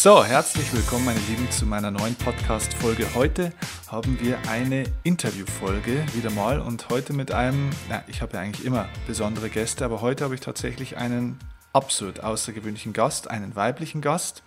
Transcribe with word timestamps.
So, 0.00 0.24
herzlich 0.24 0.72
willkommen, 0.72 1.06
meine 1.06 1.18
Lieben, 1.28 1.50
zu 1.50 1.66
meiner 1.66 1.90
neuen 1.90 2.14
Podcast-Folge. 2.14 3.16
Heute 3.16 3.52
haben 3.88 4.16
wir 4.20 4.38
eine 4.48 4.84
Interview-Folge 5.02 6.06
wieder 6.14 6.30
mal 6.30 6.60
und 6.60 6.88
heute 6.88 7.12
mit 7.12 7.32
einem, 7.32 7.70
na, 7.88 8.04
ich 8.06 8.22
habe 8.22 8.34
ja 8.34 8.40
eigentlich 8.40 8.64
immer 8.64 8.88
besondere 9.08 9.50
Gäste, 9.50 9.84
aber 9.84 10.00
heute 10.00 10.22
habe 10.22 10.36
ich 10.36 10.40
tatsächlich 10.40 10.98
einen 10.98 11.36
absolut 11.72 12.20
außergewöhnlichen 12.20 12.92
Gast, 12.92 13.28
einen 13.28 13.56
weiblichen 13.56 14.00
Gast. 14.00 14.44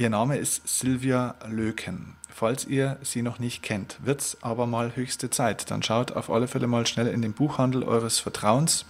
Ihr 0.00 0.10
Name 0.10 0.36
ist 0.36 0.68
Silvia 0.68 1.34
Löken. 1.48 2.14
Falls 2.28 2.64
ihr 2.64 2.98
sie 3.02 3.20
noch 3.20 3.40
nicht 3.40 3.64
kennt, 3.64 3.98
wird 4.04 4.20
es 4.20 4.38
aber 4.42 4.64
mal 4.64 4.94
höchste 4.94 5.28
Zeit. 5.28 5.72
Dann 5.72 5.82
schaut 5.82 6.12
auf 6.12 6.30
alle 6.30 6.46
Fälle 6.46 6.68
mal 6.68 6.86
schnell 6.86 7.08
in 7.08 7.20
den 7.20 7.32
Buchhandel 7.32 7.82
eures 7.82 8.20
Vertrauens 8.20 8.84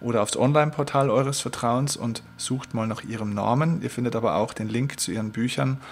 oder 0.00 0.22
aufs 0.22 0.38
Online-Portal 0.38 1.10
eures 1.10 1.42
Vertrauens 1.42 1.98
und 1.98 2.22
sucht 2.38 2.72
mal 2.72 2.86
nach 2.86 3.04
ihrem 3.04 3.34
Namen. 3.34 3.82
Ihr 3.82 3.90
findet 3.90 4.16
aber 4.16 4.36
auch 4.36 4.54
den 4.54 4.70
Link 4.70 4.98
zu 4.98 5.12
ihren 5.12 5.32
Büchern 5.32 5.82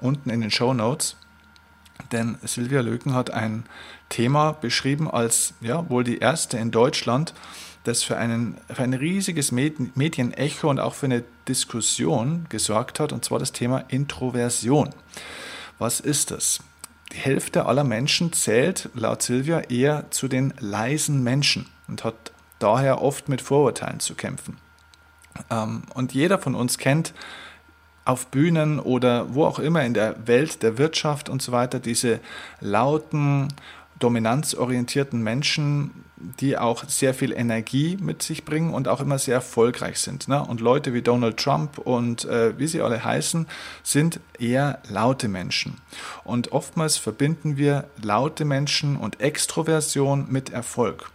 unten 0.00 0.30
in 0.30 0.40
den 0.40 0.50
Show 0.50 0.72
Notes. 0.72 1.16
Denn 2.10 2.38
Silvia 2.42 2.80
Löken 2.80 3.12
hat 3.12 3.30
ein 3.30 3.64
Thema 4.08 4.52
beschrieben 4.52 5.10
als 5.10 5.52
ja, 5.60 5.90
wohl 5.90 6.04
die 6.04 6.20
erste 6.20 6.56
in 6.56 6.70
Deutschland, 6.70 7.34
das 7.84 8.02
für, 8.02 8.16
einen, 8.16 8.56
für 8.72 8.82
ein 8.82 8.94
riesiges 8.94 9.52
Medienecho 9.52 10.70
und 10.70 10.78
auch 10.78 10.94
für 10.94 11.06
eine 11.06 11.24
Diskussion 11.48 12.46
gesorgt 12.48 13.00
hat, 13.00 13.12
und 13.12 13.24
zwar 13.24 13.38
das 13.38 13.52
Thema 13.52 13.84
Introversion. 13.88 14.90
Was 15.78 16.00
ist 16.00 16.30
das? 16.30 16.60
Die 17.12 17.18
Hälfte 17.18 17.66
aller 17.66 17.84
Menschen 17.84 18.32
zählt 18.32 18.88
laut 18.94 19.22
Silvia 19.22 19.60
eher 19.60 20.10
zu 20.10 20.28
den 20.28 20.54
leisen 20.60 21.22
Menschen 21.22 21.66
und 21.88 22.04
hat 22.04 22.32
daher 22.58 23.02
oft 23.02 23.28
mit 23.28 23.42
Vorurteilen 23.42 24.00
zu 24.00 24.14
kämpfen. 24.14 24.56
Ähm, 25.50 25.82
und 25.94 26.14
jeder 26.14 26.38
von 26.38 26.54
uns 26.54 26.78
kennt 26.78 27.12
auf 28.04 28.28
Bühnen 28.28 28.80
oder 28.80 29.34
wo 29.34 29.44
auch 29.44 29.58
immer 29.58 29.84
in 29.84 29.94
der 29.94 30.26
Welt 30.26 30.62
der 30.62 30.78
Wirtschaft 30.78 31.28
und 31.28 31.42
so 31.42 31.52
weiter 31.52 31.80
diese 31.80 32.20
lauten, 32.60 33.48
dominanzorientierten 33.98 35.22
Menschen, 35.22 36.01
die 36.40 36.56
auch 36.56 36.84
sehr 36.88 37.14
viel 37.14 37.32
Energie 37.32 37.98
mit 38.00 38.22
sich 38.22 38.44
bringen 38.44 38.72
und 38.72 38.88
auch 38.88 39.00
immer 39.00 39.18
sehr 39.18 39.34
erfolgreich 39.34 39.98
sind. 39.98 40.28
Ne? 40.28 40.42
Und 40.42 40.60
Leute 40.60 40.94
wie 40.94 41.02
Donald 41.02 41.36
Trump 41.36 41.78
und 41.78 42.24
äh, 42.24 42.58
wie 42.58 42.66
sie 42.66 42.80
alle 42.80 43.04
heißen, 43.04 43.46
sind 43.82 44.20
eher 44.38 44.80
laute 44.88 45.28
Menschen. 45.28 45.80
Und 46.24 46.52
oftmals 46.52 46.96
verbinden 46.96 47.56
wir 47.56 47.88
laute 48.02 48.44
Menschen 48.44 48.96
und 48.96 49.20
Extroversion 49.20 50.26
mit 50.30 50.50
Erfolg. 50.50 51.10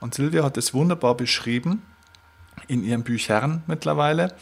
Und 0.00 0.14
Silvia 0.14 0.44
hat 0.44 0.56
es 0.56 0.74
wunderbar 0.74 1.16
beschrieben 1.16 1.82
in 2.68 2.84
ihren 2.84 3.02
Büchern 3.02 3.62
mittlerweile, 3.66 4.34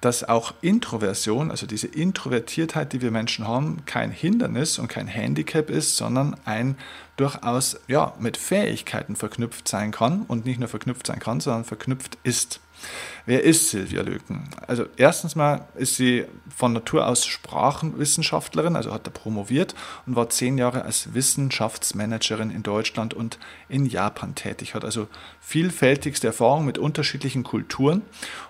dass 0.00 0.22
auch 0.22 0.54
Introversion, 0.60 1.50
also 1.50 1.66
diese 1.66 1.88
Introvertiertheit, 1.88 2.92
die 2.92 3.02
wir 3.02 3.10
Menschen 3.10 3.48
haben, 3.48 3.84
kein 3.84 4.10
Hindernis 4.12 4.78
und 4.78 4.88
kein 4.88 5.08
Handicap 5.08 5.70
ist, 5.70 5.96
sondern 5.96 6.36
ein 6.44 6.76
durchaus 7.16 7.80
ja, 7.88 8.14
mit 8.20 8.36
Fähigkeiten 8.36 9.16
verknüpft 9.16 9.66
sein 9.66 9.90
kann 9.90 10.22
und 10.28 10.46
nicht 10.46 10.60
nur 10.60 10.68
verknüpft 10.68 11.08
sein 11.08 11.18
kann, 11.18 11.40
sondern 11.40 11.64
verknüpft 11.64 12.16
ist. 12.22 12.60
Wer 13.26 13.42
ist 13.42 13.70
Silvia 13.70 14.02
Löken? 14.02 14.48
Also 14.68 14.86
erstens 14.96 15.34
mal 15.34 15.66
ist 15.74 15.96
sie 15.96 16.26
von 16.56 16.72
Natur 16.72 17.08
aus 17.08 17.26
Sprachenwissenschaftlerin, 17.26 18.76
also 18.76 18.92
hat 18.92 19.08
er 19.08 19.10
promoviert 19.10 19.74
und 20.06 20.14
war 20.14 20.30
zehn 20.30 20.58
Jahre 20.58 20.84
als 20.84 21.12
Wissenschaftsmanagerin 21.12 22.50
in 22.50 22.62
Deutschland 22.62 23.14
und 23.14 23.40
in 23.68 23.84
Japan 23.84 24.36
tätig, 24.36 24.74
hat 24.74 24.84
also 24.84 25.08
vielfältigste 25.40 26.28
Erfahrung 26.28 26.64
mit 26.64 26.78
unterschiedlichen 26.78 27.42
Kulturen 27.42 28.02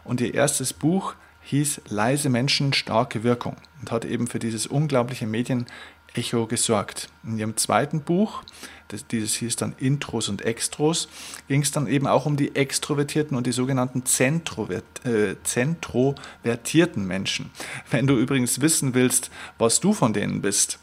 und 0.05 0.21
ihr 0.21 0.35
erstes 0.35 0.75
Buch 0.75 1.15
hieß 1.49 1.81
Leise 1.89 2.29
Menschen, 2.29 2.75
starke 2.75 3.25
Wirkung 3.25 3.57
und 3.81 3.91
hat 3.91 4.05
eben 4.05 4.27
für 4.27 4.39
dieses 4.39 4.67
unglaubliche 4.67 5.27
Medienecho 5.27 6.47
gesorgt. 6.47 7.09
In 7.25 7.39
ihrem 7.39 7.57
zweiten 7.57 8.03
Buch, 8.03 8.43
das, 8.89 9.07
dieses 9.07 9.33
hieß 9.35 9.57
dann 9.57 9.75
Intros 9.79 10.29
und 10.29 10.43
Extros, 10.43 11.09
ging 11.49 11.63
es 11.63 11.71
dann 11.71 11.87
eben 11.87 12.07
auch 12.07 12.27
um 12.27 12.37
die 12.37 12.55
extrovertierten 12.55 13.35
und 13.35 13.47
die 13.47 13.53
sogenannten 13.53 14.05
Zentrovert, 14.05 15.07
äh, 15.07 15.37
zentrovertierten 15.43 17.07
Menschen. 17.07 17.51
Wenn 17.91 18.07
du 18.07 18.19
übrigens 18.19 18.61
wissen 18.61 18.93
willst, 18.93 19.31
was 19.57 19.81
du 19.81 19.95
von 19.95 20.13
denen 20.13 20.43
bist, 20.43 20.79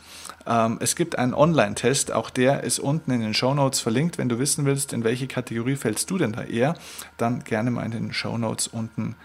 ähm, 0.48 0.80
es 0.82 0.96
gibt 0.96 1.16
einen 1.20 1.36
Online-Test, 1.36 2.12
auch 2.12 2.32
der 2.32 2.64
ist 2.64 2.80
unten 2.80 3.12
in 3.12 3.22
den 3.22 3.36
Show 3.36 3.54
Notes 3.54 3.82
verlinkt. 3.82 4.18
Wenn 4.18 4.30
du 4.30 4.40
wissen 4.40 4.66
willst, 4.66 4.94
in 4.94 5.04
welche 5.04 5.28
Kategorie 5.28 5.76
fällst 5.76 6.10
du 6.10 6.18
denn 6.18 6.32
da 6.32 6.44
eher, 6.44 6.76
dann 7.18 7.44
gerne 7.44 7.70
mal 7.70 7.86
in 7.86 7.92
den 7.92 8.14
Show 8.14 8.36
Notes 8.40 8.66
unten 8.66 9.16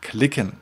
klicken. 0.00 0.52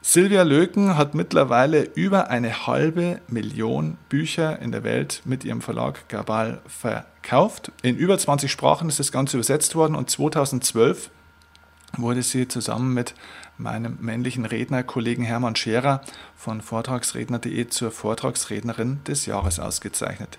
Silvia 0.00 0.42
Löken 0.42 0.96
hat 0.96 1.14
mittlerweile 1.14 1.82
über 1.82 2.30
eine 2.30 2.66
halbe 2.66 3.20
Million 3.28 3.98
Bücher 4.08 4.58
in 4.58 4.72
der 4.72 4.82
Welt 4.82 5.20
mit 5.26 5.44
ihrem 5.44 5.60
Verlag 5.60 6.08
Gabal 6.08 6.62
verkauft. 6.66 7.72
In 7.82 7.96
über 7.96 8.16
20 8.16 8.50
Sprachen 8.50 8.88
ist 8.88 8.98
das 8.98 9.12
Ganze 9.12 9.36
übersetzt 9.36 9.74
worden 9.74 9.94
und 9.94 10.08
2012 10.08 11.10
wurde 11.98 12.22
sie 12.22 12.48
zusammen 12.48 12.94
mit 12.94 13.14
meinem 13.58 13.98
männlichen 14.00 14.46
Rednerkollegen 14.46 15.24
Hermann 15.24 15.56
Scherer 15.56 16.00
von 16.36 16.62
Vortragsredner.de 16.62 17.68
zur 17.68 17.90
Vortragsrednerin 17.90 19.04
des 19.04 19.26
Jahres 19.26 19.58
ausgezeichnet. 19.58 20.38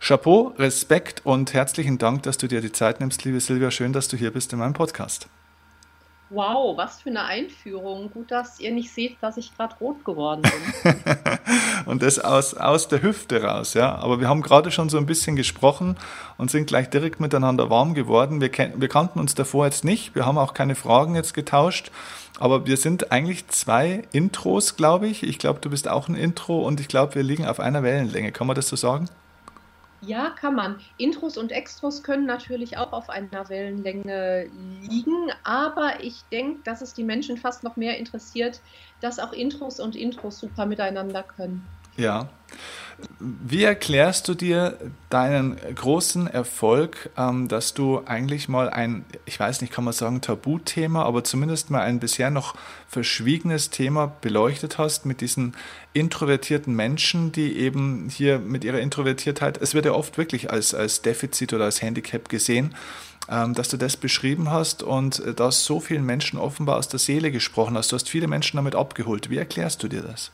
Chapeau, 0.00 0.54
Respekt 0.58 1.24
und 1.24 1.52
herzlichen 1.52 1.98
Dank, 1.98 2.22
dass 2.22 2.38
du 2.38 2.48
dir 2.48 2.60
die 2.60 2.72
Zeit 2.72 3.00
nimmst, 3.00 3.24
liebe 3.24 3.38
Silvia. 3.38 3.70
Schön, 3.70 3.92
dass 3.92 4.08
du 4.08 4.16
hier 4.16 4.32
bist 4.32 4.52
in 4.52 4.58
meinem 4.58 4.72
Podcast. 4.72 5.28
Wow, 6.32 6.76
was 6.76 7.02
für 7.02 7.10
eine 7.10 7.24
Einführung. 7.24 8.08
Gut, 8.12 8.30
dass 8.30 8.60
ihr 8.60 8.70
nicht 8.70 8.92
seht, 8.92 9.16
dass 9.20 9.36
ich 9.36 9.56
gerade 9.56 9.74
rot 9.80 10.04
geworden 10.04 10.42
bin. 10.42 10.94
und 11.86 12.02
das 12.02 12.20
aus, 12.20 12.54
aus 12.54 12.86
der 12.86 13.02
Hüfte 13.02 13.42
raus, 13.42 13.74
ja. 13.74 13.96
Aber 13.96 14.20
wir 14.20 14.28
haben 14.28 14.40
gerade 14.40 14.70
schon 14.70 14.88
so 14.88 14.96
ein 14.96 15.06
bisschen 15.06 15.34
gesprochen 15.34 15.96
und 16.38 16.48
sind 16.48 16.68
gleich 16.68 16.88
direkt 16.88 17.18
miteinander 17.18 17.68
warm 17.68 17.94
geworden. 17.94 18.40
Wir, 18.40 18.50
wir 18.52 18.88
kannten 18.88 19.18
uns 19.18 19.34
davor 19.34 19.64
jetzt 19.64 19.84
nicht. 19.84 20.14
Wir 20.14 20.24
haben 20.24 20.38
auch 20.38 20.54
keine 20.54 20.76
Fragen 20.76 21.16
jetzt 21.16 21.34
getauscht. 21.34 21.90
Aber 22.38 22.64
wir 22.64 22.76
sind 22.76 23.10
eigentlich 23.10 23.48
zwei 23.48 24.04
Intros, 24.12 24.76
glaube 24.76 25.08
ich. 25.08 25.24
Ich 25.24 25.40
glaube, 25.40 25.58
du 25.60 25.68
bist 25.68 25.88
auch 25.88 26.08
ein 26.08 26.14
Intro 26.14 26.60
und 26.60 26.78
ich 26.78 26.86
glaube, 26.86 27.16
wir 27.16 27.24
liegen 27.24 27.44
auf 27.44 27.58
einer 27.58 27.82
Wellenlänge. 27.82 28.30
Kann 28.30 28.46
man 28.46 28.54
das 28.54 28.68
so 28.68 28.76
sagen? 28.76 29.08
Ja, 30.02 30.30
kann 30.30 30.54
man. 30.54 30.80
Intros 30.96 31.36
und 31.36 31.52
Extros 31.52 32.02
können 32.02 32.24
natürlich 32.24 32.78
auch 32.78 32.92
auf 32.92 33.10
einer 33.10 33.48
Wellenlänge 33.50 34.46
liegen, 34.46 35.30
aber 35.44 36.02
ich 36.02 36.24
denke, 36.30 36.62
dass 36.62 36.80
es 36.80 36.94
die 36.94 37.04
Menschen 37.04 37.36
fast 37.36 37.62
noch 37.64 37.76
mehr 37.76 37.98
interessiert, 37.98 38.62
dass 39.00 39.18
auch 39.18 39.32
Intros 39.32 39.78
und 39.78 39.96
Intros 39.96 40.38
super 40.38 40.64
miteinander 40.64 41.22
können. 41.22 41.79
Ja. 41.96 42.28
Wie 43.18 43.64
erklärst 43.64 44.28
du 44.28 44.34
dir 44.34 44.76
deinen 45.08 45.56
großen 45.74 46.26
Erfolg, 46.26 47.10
ähm, 47.16 47.48
dass 47.48 47.72
du 47.72 48.02
eigentlich 48.04 48.48
mal 48.48 48.68
ein, 48.68 49.04
ich 49.24 49.40
weiß 49.40 49.62
nicht, 49.62 49.72
kann 49.72 49.84
man 49.84 49.94
sagen 49.94 50.20
Tabuthema, 50.20 51.04
aber 51.04 51.24
zumindest 51.24 51.70
mal 51.70 51.80
ein 51.80 51.98
bisher 51.98 52.30
noch 52.30 52.54
verschwiegenes 52.88 53.70
Thema 53.70 54.12
beleuchtet 54.20 54.78
hast 54.78 55.06
mit 55.06 55.20
diesen 55.22 55.54
introvertierten 55.92 56.74
Menschen, 56.74 57.32
die 57.32 57.56
eben 57.56 58.10
hier 58.10 58.38
mit 58.38 58.64
ihrer 58.64 58.80
Introvertiertheit, 58.80 59.58
es 59.62 59.74
wird 59.74 59.86
ja 59.86 59.92
oft 59.92 60.18
wirklich 60.18 60.50
als, 60.50 60.74
als 60.74 61.02
Defizit 61.02 61.52
oder 61.52 61.64
als 61.64 61.80
Handicap 61.80 62.28
gesehen, 62.28 62.74
ähm, 63.30 63.54
dass 63.54 63.68
du 63.68 63.76
das 63.76 63.96
beschrieben 63.96 64.50
hast 64.50 64.82
und 64.82 65.20
äh, 65.20 65.34
dass 65.34 65.64
so 65.64 65.80
vielen 65.80 66.04
Menschen 66.04 66.38
offenbar 66.38 66.76
aus 66.76 66.88
der 66.88 66.98
Seele 66.98 67.30
gesprochen 67.30 67.76
hast. 67.76 67.92
Du 67.92 67.96
hast 67.96 68.08
viele 68.08 68.28
Menschen 68.28 68.56
damit 68.56 68.74
abgeholt. 68.74 69.30
Wie 69.30 69.38
erklärst 69.38 69.82
du 69.82 69.88
dir 69.88 70.02
das? 70.02 70.30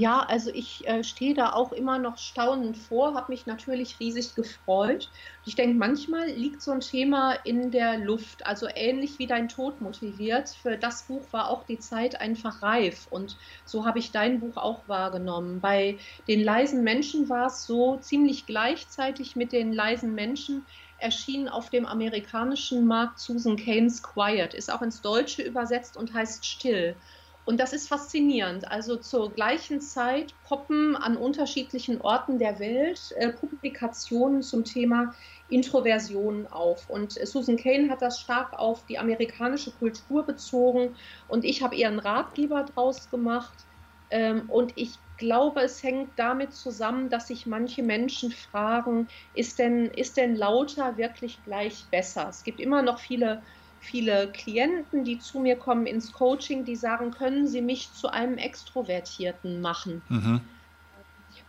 Ja, 0.00 0.20
also 0.20 0.50
ich 0.54 0.86
äh, 0.88 1.04
stehe 1.04 1.34
da 1.34 1.52
auch 1.52 1.72
immer 1.72 1.98
noch 1.98 2.16
staunend 2.16 2.78
vor, 2.78 3.14
habe 3.14 3.26
mich 3.32 3.44
natürlich 3.44 4.00
riesig 4.00 4.34
gefreut. 4.34 5.10
Ich 5.44 5.56
denke, 5.56 5.76
manchmal 5.76 6.26
liegt 6.30 6.62
so 6.62 6.70
ein 6.70 6.80
Thema 6.80 7.32
in 7.44 7.70
der 7.70 7.98
Luft, 7.98 8.46
also 8.46 8.66
ähnlich 8.74 9.18
wie 9.18 9.26
dein 9.26 9.48
Tod 9.48 9.82
motiviert. 9.82 10.48
Für 10.48 10.78
das 10.78 11.06
Buch 11.06 11.30
war 11.34 11.50
auch 11.50 11.64
die 11.64 11.80
Zeit 11.80 12.18
einfach 12.18 12.62
reif 12.62 13.08
und 13.08 13.36
so 13.66 13.84
habe 13.84 13.98
ich 13.98 14.10
dein 14.10 14.40
Buch 14.40 14.56
auch 14.56 14.88
wahrgenommen. 14.88 15.60
Bei 15.60 15.98
den 16.26 16.42
leisen 16.42 16.82
Menschen 16.82 17.28
war 17.28 17.48
es 17.48 17.66
so 17.66 17.98
ziemlich 17.98 18.46
gleichzeitig 18.46 19.36
mit 19.36 19.52
den 19.52 19.70
leisen 19.70 20.14
Menschen 20.14 20.66
erschien 20.96 21.46
auf 21.46 21.68
dem 21.68 21.84
amerikanischen 21.84 22.86
Markt 22.86 23.18
Susan 23.18 23.56
Keynes 23.56 24.02
Quiet, 24.02 24.54
ist 24.54 24.72
auch 24.72 24.80
ins 24.80 25.02
Deutsche 25.02 25.42
übersetzt 25.42 25.98
und 25.98 26.14
heißt 26.14 26.46
Still. 26.46 27.00
Und 27.44 27.58
das 27.58 27.72
ist 27.72 27.88
faszinierend. 27.88 28.70
Also 28.70 28.96
zur 28.96 29.32
gleichen 29.34 29.80
Zeit 29.80 30.34
poppen 30.42 30.94
an 30.96 31.16
unterschiedlichen 31.16 32.00
Orten 32.00 32.38
der 32.38 32.58
Welt 32.58 33.10
äh, 33.16 33.32
Publikationen 33.32 34.42
zum 34.42 34.64
Thema 34.64 35.14
Introversion 35.48 36.46
auf. 36.46 36.88
Und 36.88 37.16
äh, 37.18 37.26
Susan 37.26 37.56
Kane 37.56 37.90
hat 37.90 38.02
das 38.02 38.20
stark 38.20 38.52
auf 38.58 38.84
die 38.86 38.98
amerikanische 38.98 39.74
Kultur 39.74 40.26
bezogen 40.26 40.96
und 41.26 41.44
ich 41.44 41.62
habe 41.62 41.76
einen 41.84 41.98
Ratgeber 41.98 42.64
draus 42.64 43.08
gemacht. 43.08 43.66
Ähm, 44.10 44.48
und 44.50 44.72
ich 44.76 45.02
glaube, 45.16 45.60
es 45.62 45.82
hängt 45.82 46.18
damit 46.18 46.52
zusammen, 46.54 47.10
dass 47.10 47.28
sich 47.28 47.46
manche 47.46 47.82
Menschen 47.82 48.32
fragen, 48.32 49.08
ist 49.32 49.58
denn, 49.58 49.86
ist 49.86 50.16
denn 50.16 50.34
lauter 50.34 50.96
wirklich 50.96 51.42
gleich 51.42 51.88
besser? 51.90 52.28
Es 52.28 52.42
gibt 52.42 52.60
immer 52.60 52.82
noch 52.82 52.98
viele 53.00 53.44
viele 53.80 54.30
Klienten, 54.30 55.04
die 55.04 55.18
zu 55.18 55.40
mir 55.40 55.56
kommen 55.56 55.86
ins 55.86 56.12
Coaching, 56.12 56.64
die 56.64 56.76
sagen, 56.76 57.10
können 57.10 57.46
Sie 57.48 57.62
mich 57.62 57.92
zu 57.92 58.08
einem 58.08 58.36
Extrovertierten 58.36 59.60
machen? 59.60 60.02
Mhm. 60.08 60.40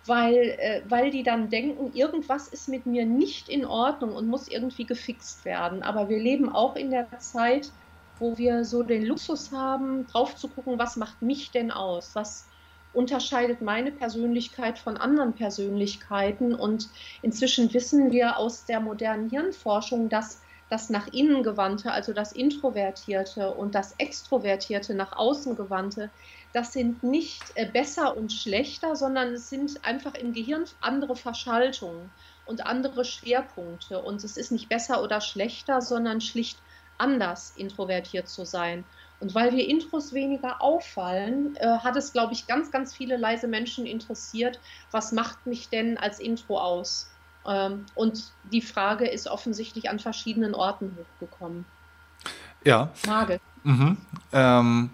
Weil, 0.06 0.56
äh, 0.58 0.82
weil 0.88 1.12
die 1.12 1.24
dann 1.24 1.50
denken, 1.50 1.94
irgendwas 1.94 2.48
ist 2.48 2.70
mit 2.70 2.86
mir 2.86 3.06
nicht 3.06 3.50
in 3.50 3.66
Ordnung 3.66 4.16
und 4.16 4.28
muss 4.28 4.48
irgendwie 4.48 4.86
gefixt 4.86 5.46
werden. 5.46 5.84
Aber 5.84 6.10
wir 6.10 6.20
leben 6.20 6.50
auch 6.50 6.76
in 6.76 6.90
der 6.90 7.08
Zeit, 7.20 7.72
wo 8.18 8.38
wir 8.38 8.66
so 8.66 8.82
den 8.82 9.06
Luxus 9.06 9.52
haben, 9.52 10.08
drauf 10.08 10.36
zu 10.36 10.48
gucken, 10.48 10.80
was 10.80 10.96
macht 10.96 11.22
mich 11.22 11.52
denn 11.52 11.70
aus? 11.70 12.12
Was 12.14 12.48
unterscheidet 12.94 13.62
meine 13.62 13.92
Persönlichkeit 13.92 14.80
von 14.80 14.98
anderen 14.98 15.34
Persönlichkeiten? 15.34 16.56
Und 16.56 16.90
inzwischen 17.22 17.74
wissen 17.74 18.12
wir 18.12 18.38
aus 18.38 18.66
der 18.66 18.80
modernen 18.80 19.30
Hirnforschung, 19.30 20.10
dass 20.10 20.42
das 20.72 20.90
nach 20.90 21.08
innen 21.08 21.44
gewandte, 21.44 21.92
also 21.92 22.14
das 22.14 22.32
Introvertierte 22.32 23.54
und 23.54 23.76
das 23.76 23.94
Extrovertierte 23.98 24.96
nach 24.96 25.12
außen 25.12 25.58
gewandte, 25.58 26.10
das 26.54 26.72
sind 26.72 27.04
nicht 27.04 27.44
äh, 27.56 27.66
besser 27.66 28.16
und 28.16 28.32
schlechter, 28.32 28.96
sondern 28.96 29.34
es 29.34 29.50
sind 29.50 29.84
einfach 29.84 30.16
im 30.16 30.32
Gehirn 30.32 30.64
andere 30.80 31.18
Verschaltungen 31.18 32.10
und 32.46 32.66
andere 32.66 33.04
Schwerpunkte. 33.04 34.02
Und 34.02 34.24
es 34.24 34.38
ist 34.38 34.54
nicht 34.54 34.70
besser 34.70 35.04
oder 35.04 35.20
schlechter, 35.20 35.82
sondern 35.82 36.22
schlicht 36.22 36.58
anders 36.98 37.54
introvertiert 37.58 38.30
zu 38.30 38.46
sein. 38.46 38.86
Und 39.20 39.36
weil 39.36 39.52
wir 39.52 39.68
Intros 39.68 40.14
weniger 40.14 40.62
auffallen, 40.62 41.58
äh, 41.58 41.68
hat 41.68 41.98
es, 41.98 42.14
glaube 42.14 42.32
ich, 42.32 42.48
ganz, 42.48 42.72
ganz 42.72 42.96
viele 42.96 43.18
leise 43.18 43.50
Menschen 43.50 43.86
interessiert, 43.86 44.58
was 44.90 45.12
macht 45.12 45.46
mich 45.46 45.68
denn 45.68 45.98
als 45.98 46.22
Intro 46.22 46.60
aus? 46.60 47.12
Ähm, 47.48 47.86
und 47.96 48.32
die 48.52 48.62
Frage 48.62 49.08
ist 49.08 49.28
offensichtlich 49.28 49.90
an 49.90 50.00
verschiedenen 50.00 50.54
Orten 50.54 50.98
hochgekommen. 50.98 51.66
Ja. 52.64 52.92
Frage. 52.94 53.40
Mhm. 53.64 53.98
Ähm, 54.34 54.90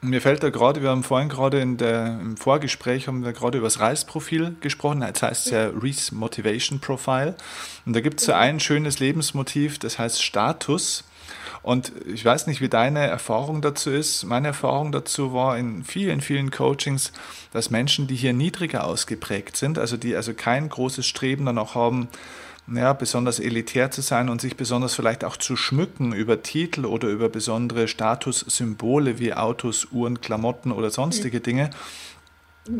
mir 0.00 0.20
fällt 0.20 0.42
da 0.42 0.50
gerade, 0.50 0.82
wir 0.82 0.90
haben 0.90 1.04
vorhin 1.04 1.28
gerade 1.28 1.60
in 1.60 1.76
der, 1.76 2.18
im 2.20 2.36
Vorgespräch 2.36 3.06
haben 3.06 3.24
wir 3.24 3.32
gerade 3.32 3.58
über 3.58 3.68
das 3.68 3.78
Reisprofil 3.78 4.56
gesprochen, 4.60 5.00
das 5.00 5.22
heißt 5.22 5.50
ja 5.52 5.68
Reese 5.68 6.14
Motivation 6.14 6.80
Profile. 6.80 7.36
Und 7.86 7.94
da 7.94 8.00
gibt 8.00 8.20
es 8.20 8.26
so 8.26 8.32
ein 8.32 8.58
schönes 8.58 8.98
Lebensmotiv, 8.98 9.78
das 9.78 9.98
heißt 9.98 10.22
Status. 10.22 11.04
Und 11.62 11.92
ich 12.06 12.24
weiß 12.24 12.48
nicht, 12.48 12.60
wie 12.60 12.68
deine 12.68 13.06
Erfahrung 13.06 13.62
dazu 13.62 13.90
ist. 13.90 14.24
Meine 14.24 14.48
Erfahrung 14.48 14.90
dazu 14.90 15.32
war 15.32 15.56
in 15.56 15.84
vielen, 15.84 16.20
vielen 16.20 16.50
Coachings, 16.50 17.12
dass 17.52 17.70
Menschen, 17.70 18.08
die 18.08 18.16
hier 18.16 18.32
niedriger 18.32 18.84
ausgeprägt 18.84 19.56
sind, 19.56 19.78
also 19.78 19.96
die 19.96 20.16
also 20.16 20.34
kein 20.34 20.68
großes 20.68 21.06
Streben 21.06 21.46
danach 21.46 21.74
haben, 21.74 22.08
ja, 22.68 22.92
besonders 22.92 23.40
elitär 23.40 23.90
zu 23.90 24.02
sein 24.02 24.28
und 24.28 24.40
sich 24.40 24.56
besonders 24.56 24.94
vielleicht 24.94 25.24
auch 25.24 25.36
zu 25.36 25.56
schmücken 25.56 26.12
über 26.12 26.42
Titel 26.42 26.84
oder 26.84 27.08
über 27.08 27.28
besondere 27.28 27.88
Statussymbole 27.88 29.18
wie 29.18 29.34
Autos, 29.34 29.88
Uhren, 29.90 30.20
Klamotten 30.20 30.70
oder 30.70 30.90
sonstige 30.90 31.38
mhm. 31.38 31.42
Dinge, 31.42 31.70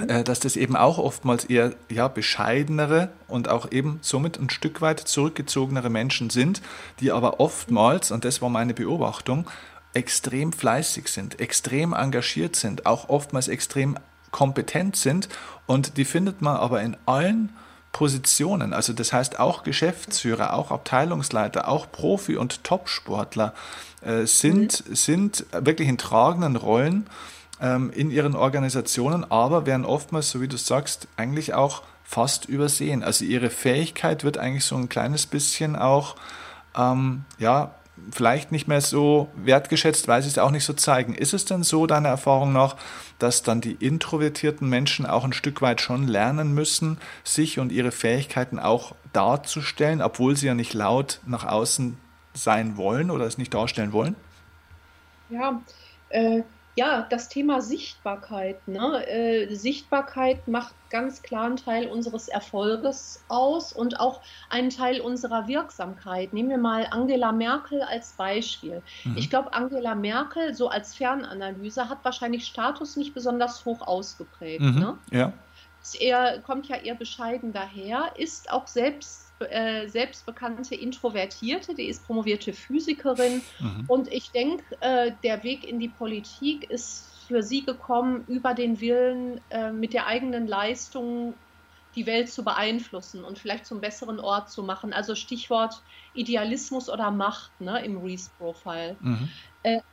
äh, 0.09 0.23
dass 0.23 0.41
das 0.41 0.57
eben 0.57 0.77
auch 0.77 0.99
oftmals 0.99 1.45
eher 1.45 1.75
ja, 1.91 2.09
bescheidenere 2.09 3.11
und 3.27 3.49
auch 3.49 3.73
eben 3.73 3.99
somit 4.03 4.39
ein 4.39 4.51
Stück 4.51 4.81
weit 4.81 5.01
zurückgezogenere 5.01 5.91
Menschen 5.91 6.31
sind, 6.31 6.63
die 7.01 7.11
aber 7.11 7.41
oftmals, 7.41 8.11
und 8.11 8.25
das 8.25 8.41
war 8.41 8.49
meine 8.49 8.75
Beobachtung, 8.75 9.49
extrem 9.95 10.53
fleißig 10.53 11.09
sind, 11.09 11.41
extrem 11.41 11.93
engagiert 11.93 12.57
sind, 12.57 12.87
auch 12.87 13.09
oftmals 13.09 13.49
extrem 13.49 13.99
kompetent 14.31 14.97
sind. 14.97 15.29
Und 15.67 15.97
die 15.97 16.05
findet 16.05 16.43
man 16.43 16.57
aber 16.57 16.81
in 16.83 16.97
allen 17.07 17.51
Positionen, 17.93 18.73
also 18.73 18.95
das 18.95 19.13
heißt 19.13 19.39
auch 19.39 19.65
Geschäftsführer, 19.65 20.55
auch 20.55 20.71
Abteilungsleiter, 20.71 21.69
auch 21.69 21.93
Profi- 21.93 22.39
und 22.39 22.65
Topsportler 22.65 23.53
äh, 24.01 24.25
sind, 24.25 24.89
mhm. 24.89 24.95
sind 24.95 25.47
wirklich 25.53 25.89
in 25.89 25.99
tragenden 25.99 26.57
Rollen 26.57 27.07
ähm, 27.63 27.91
in 27.95 28.11
ihren 28.11 28.35
Organisationen, 28.35 29.31
aber 29.31 29.65
werden 29.65 29.87
oftmals, 29.87 30.31
so 30.31 30.41
wie 30.41 30.49
du 30.49 30.59
sagst, 30.59 31.09
eigentlich 31.17 31.55
auch 31.55 31.83
fast 32.03 32.45
übersehen. 32.47 33.03
Also 33.03 33.25
ihre 33.25 33.49
Fähigkeit 33.49 34.25
wird 34.25 34.37
eigentlich 34.37 34.65
so 34.65 34.77
ein 34.77 34.89
kleines 34.89 35.27
bisschen 35.27 35.77
auch, 35.77 36.17
ähm, 36.77 37.25
ja, 37.39 37.75
vielleicht 38.11 38.51
nicht 38.51 38.67
mehr 38.67 38.81
so 38.81 39.29
wertgeschätzt, 39.37 40.09
weil 40.09 40.23
sie 40.23 40.29
es 40.29 40.39
auch 40.39 40.51
nicht 40.51 40.65
so 40.65 40.73
zeigen. 40.73 41.15
Ist 41.15 41.35
es 41.35 41.45
denn 41.45 41.63
so, 41.63 41.87
deiner 41.87 42.09
Erfahrung 42.09 42.53
nach, 42.53 42.77
dass 43.19 43.43
dann 43.43 43.61
die 43.61 43.73
introvertierten 43.73 44.69
Menschen 44.69 45.07
auch 45.07 45.25
ein 45.25 45.33
Stück 45.33 45.63
weit 45.63 45.81
schon 45.81 46.09
lernen 46.09 46.53
müssen, 46.53 46.99
sich 47.23 47.61
und 47.61 47.71
ihre 47.71 47.93
Fähigkeiten 47.93 48.59
auch 48.59 48.95
darzustellen, 49.13 50.03
obwohl 50.03 50.37
sie 50.37 50.47
ja 50.47 50.55
nicht 50.55 50.75
laut 50.75 51.21
nach 51.27 51.45
außen 51.45 51.97
sein 52.35 52.77
wollen 52.77 53.11
oder 53.11 53.27
es 53.27 53.39
nicht 53.39 53.55
darstellen 53.55 53.93
wollen? 53.93 54.17
Ja, 55.31 55.61
äh, 56.09 56.43
ja, 56.75 57.07
das 57.11 57.29
Thema 57.29 57.61
Sichtbarkeit. 57.61 58.67
Ne? 58.67 59.07
Äh, 59.07 59.55
Sichtbarkeit 59.55 60.49
macht 60.49 60.75
ganz 60.89 61.23
klar 61.23 61.45
einen 61.45 61.57
Teil 61.57 61.89
unseres 61.89 62.29
Erfolges 62.29 63.23
aus 63.29 63.73
und 63.73 64.01
auch 64.01 64.23
einen 64.49 64.71
Teil 64.71 65.01
unserer 65.01 65.47
Wirksamkeit. 65.49 66.33
Nehmen 66.33 66.49
wir 66.49 66.59
mal 66.59 66.87
Angela 66.91 67.33
Merkel 67.33 67.83
als 67.83 68.13
Beispiel. 68.13 68.83
Mhm. 69.05 69.17
Ich 69.17 69.29
glaube, 69.29 69.53
Angela 69.53 69.95
Merkel, 69.95 70.55
so 70.55 70.69
als 70.69 70.95
Fernanalyse, 70.95 71.89
hat 71.89 72.05
wahrscheinlich 72.05 72.47
Status 72.47 72.97
nicht 72.97 73.13
besonders 73.13 73.65
hoch 73.67 73.87
ausgeprägt. 73.87 74.63
Mhm. 74.63 74.79
Ne? 74.79 74.99
Ja. 75.11 75.33
Er 75.99 76.39
kommt 76.41 76.69
ja 76.69 76.77
eher 76.77 76.95
bescheiden 76.95 77.53
daher, 77.53 78.13
ist 78.17 78.51
auch 78.51 78.67
selbst 78.67 79.32
äh, 79.51 79.89
selbstbekannte 79.89 80.75
Introvertierte, 80.75 81.75
die 81.75 81.87
ist 81.87 82.07
promovierte 82.07 82.53
Physikerin. 82.53 83.43
Mhm. 83.59 83.85
Und 83.89 84.13
ich 84.13 84.31
denke, 84.31 84.65
äh, 84.81 85.13
der 85.23 85.43
Weg 85.43 85.67
in 85.67 85.79
die 85.79 85.89
Politik 85.89 86.69
ist 86.71 87.11
für 87.27 87.43
sie 87.43 87.65
gekommen 87.65 88.25
über 88.29 88.55
den 88.55 88.81
Willen, 88.81 89.41
äh, 89.51 89.73
mit 89.73 89.93
der 89.93 90.07
eigenen 90.07 90.47
Leistung 90.47 91.35
die 91.95 92.07
Welt 92.07 92.31
zu 92.31 92.43
beeinflussen 92.43 93.23
und 93.23 93.39
vielleicht 93.39 93.67
zum 93.67 93.81
besseren 93.81 94.19
Ort 94.19 94.51
zu 94.51 94.63
machen. 94.63 94.93
Also 94.93 95.15
Stichwort 95.15 95.83
Idealismus 96.15 96.89
oder 96.89 97.11
Macht 97.11 97.51
ne, 97.61 97.85
im 97.85 97.99
Reese-Profile. 97.99 98.97
Mhm. 99.01 99.29